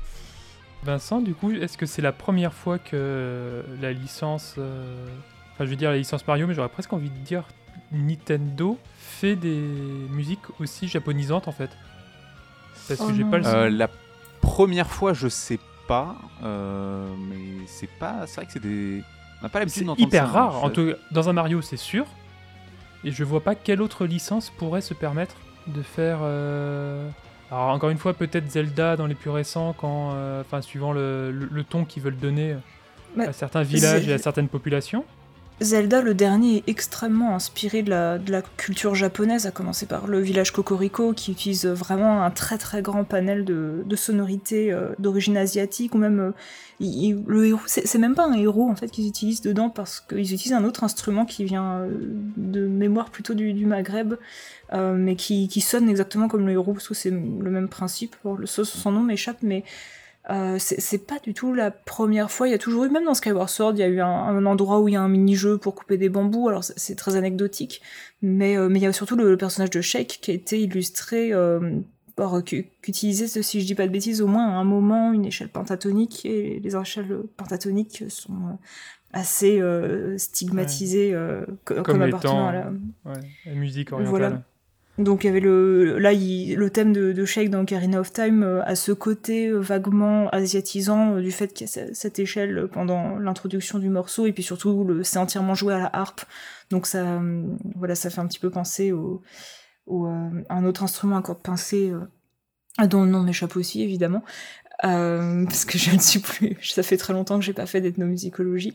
[0.84, 4.56] Vincent, du coup, est-ce que c'est la première fois que la licence.
[4.58, 5.08] euh,
[5.54, 7.46] Enfin, je veux dire la licence Mario, mais j'aurais presque envie de dire
[7.93, 9.56] Nintendo fait des
[10.10, 11.70] musiques aussi japonisantes en fait?
[12.89, 13.32] Parce que Oh j'ai non.
[13.32, 13.46] pas le.
[13.46, 13.89] Euh, la
[14.41, 18.26] première fois, je sais pas, euh, mais c'est pas.
[18.28, 19.02] C'est vrai que c'est des.
[19.42, 20.50] On n'a pas l'habitude C'est d'entendre hyper ça, hein.
[20.50, 20.64] rare.
[20.64, 22.06] En tout- dans un Mario, c'est sûr.
[23.04, 25.36] Et je vois pas quelle autre licence pourrait se permettre
[25.68, 26.20] de faire.
[26.22, 27.08] euh,
[27.52, 31.32] Alors, encore une fois, peut-être Zelda dans les plus récents, quand, euh, enfin, suivant le,
[31.32, 32.56] le- le ton qu'ils veulent donner
[33.16, 35.06] Mais à certains villages et à certaines populations.
[35.62, 40.51] Zelda, le dernier, est extrêmement inspiré de la, culture japonaise, à commencer par le village
[40.51, 45.97] Cocorico, qui utilise vraiment un très très grand panel de, sonorités euh, d'origine asiatique, ou
[45.97, 50.01] même euh, le héros, c'est même pas un héros en fait qu'ils utilisent dedans, parce
[50.01, 51.89] qu'ils utilisent un autre instrument qui vient euh,
[52.36, 54.16] de mémoire plutôt du, Maghreb,
[54.74, 58.18] mais qui, sonne exactement comme le héros, parce que c'est le même principe.
[58.45, 59.64] Son nom m'échappe, mais
[60.32, 62.47] euh, c'est pas du tout la première fois.
[62.47, 64.45] Il y a toujours eu, même dans Skyward Sword, il y a eu un, un
[64.45, 66.49] endroit où il y a un mini-jeu pour couper des bambous.
[66.49, 67.82] Alors c'est- très anecdotique,
[68.21, 70.59] mais euh, mais il y a surtout le, le personnage de Shake qui a été
[70.59, 71.80] illustré euh,
[72.15, 75.11] par qui, qui utilisait, si je dis pas de bêtises, au moins à un moment
[75.13, 78.53] une échelle pentatonique et les échelles pentatoniques sont euh,
[79.13, 82.71] assez euh, stigmatisées euh, co- comme, appartenant à la,
[83.05, 84.09] ouais, la musique orientale.
[84.19, 84.41] voilà.
[84.98, 88.64] Donc il y avait le là le thème de, de dans Ocarina of Time euh,
[88.64, 92.68] a ce côté euh, vaguement asiatisant euh, du fait qu'il y a ce- cette échelle
[92.72, 96.22] pendant l'introduction du morceau et puis surtout c'est entièrement joué à la harpe.
[96.69, 97.22] Donc ça
[97.76, 99.22] voilà ça fait un petit peu penser au,
[100.49, 104.24] à un autre instrument à corde pincée euh, dont le nom m'échappe aussi évidemment.
[104.82, 108.74] Parce que je ne suis plus ça fait très longtemps que j'ai pas fait d'ethnomusicologie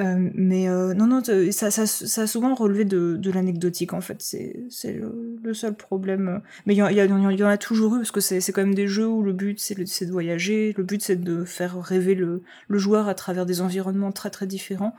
[0.00, 4.20] euh, mais euh, non, non, ça, ça, ça a souvent relevé de, l'anecdotique en fait,
[4.22, 6.40] c'est le, le seul problème.
[6.66, 9.22] Mais il y, en- a- toujours eu parce que c'est quand même des jeux où
[9.22, 13.46] le but c'est de voyager, le but c'est de faire rêver le, joueur à travers
[13.46, 14.94] des environnements très très différents.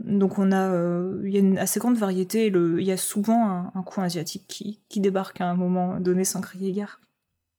[0.00, 3.82] Donc euh, il y a une assez grande variété il y a souvent un, un
[3.82, 7.00] coin asiatique qui, qui débarque à un moment donné sans crier gare.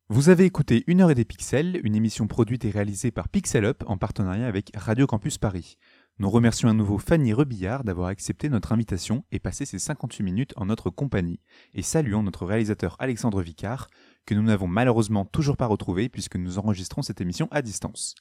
[0.09, 3.65] Vous avez écouté Une heure et des pixels, une émission produite et réalisée par Pixel
[3.65, 5.77] Up en partenariat avec Radio Campus Paris.
[6.19, 10.53] Nous remercions à nouveau Fanny Rebillard d'avoir accepté notre invitation et passé ces 58 minutes
[10.57, 11.39] en notre compagnie,
[11.73, 13.87] et saluons notre réalisateur Alexandre Vicard,
[14.27, 18.13] que nous n'avons malheureusement toujours pas retrouvé puisque nous enregistrons cette émission à distance.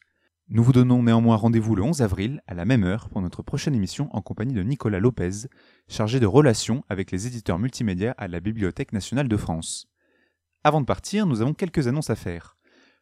[0.49, 3.75] Nous vous donnons néanmoins rendez-vous le 11 avril, à la même heure, pour notre prochaine
[3.75, 5.49] émission en compagnie de Nicolas Lopez,
[5.87, 9.87] chargé de relations avec les éditeurs multimédia à la Bibliothèque nationale de France.
[10.65, 12.57] Avant de partir, nous avons quelques annonces à faire.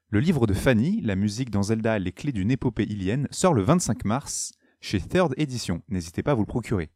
[0.08, 3.62] Le livre de Fanny, La musique dans Zelda, les clés d'une épopée ilienne, sort le
[3.62, 6.90] 25 mars, chez Third Edition, n'hésitez pas à vous le procurer.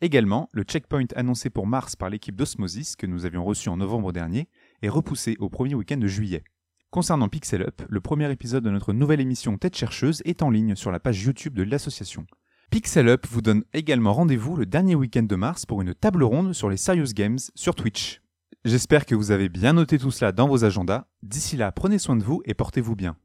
[0.00, 4.12] Également, le checkpoint annoncé pour mars par l'équipe d'Osmosis que nous avions reçu en novembre
[4.12, 4.48] dernier
[4.82, 6.44] est repoussé au premier week-end de juillet.
[6.90, 10.74] Concernant Pixel Up, le premier épisode de notre nouvelle émission Tête chercheuse est en ligne
[10.74, 12.26] sur la page YouTube de l'association.
[12.70, 16.54] Pixel Up vous donne également rendez-vous le dernier week-end de mars pour une table ronde
[16.54, 18.22] sur les Serious Games sur Twitch.
[18.64, 21.06] J'espère que vous avez bien noté tout cela dans vos agendas.
[21.22, 23.16] D'ici là, prenez soin de vous et portez-vous bien.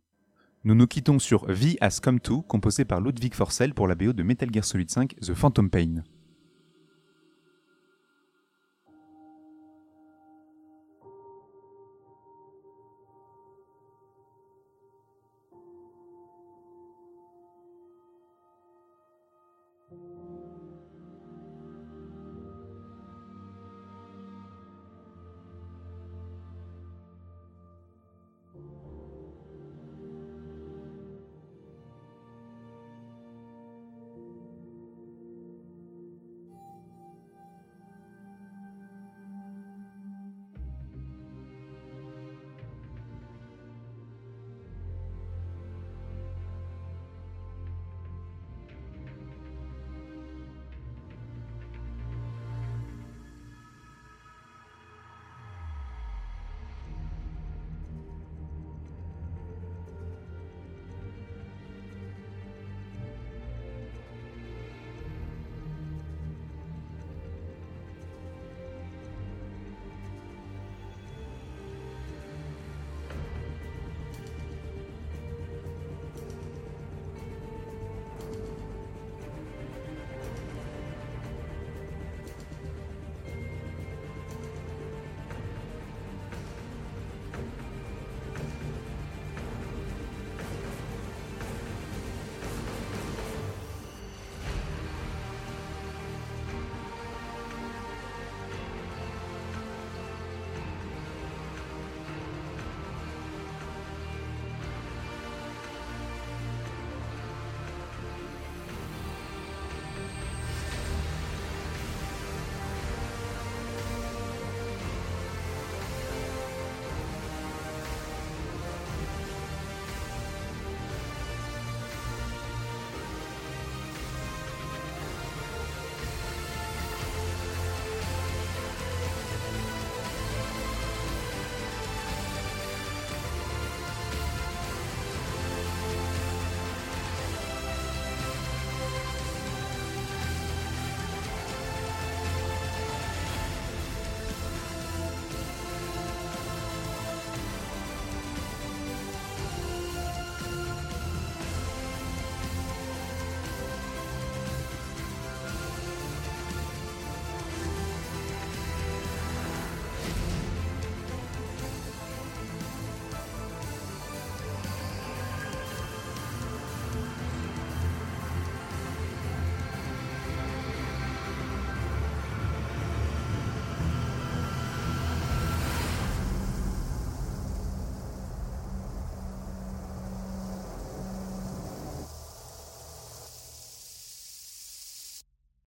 [0.66, 4.14] Nous nous quittons sur V Has Come To, composé par Ludwig Forcell pour la BO
[4.14, 6.04] de Metal Gear Solid 5 The Phantom Pain.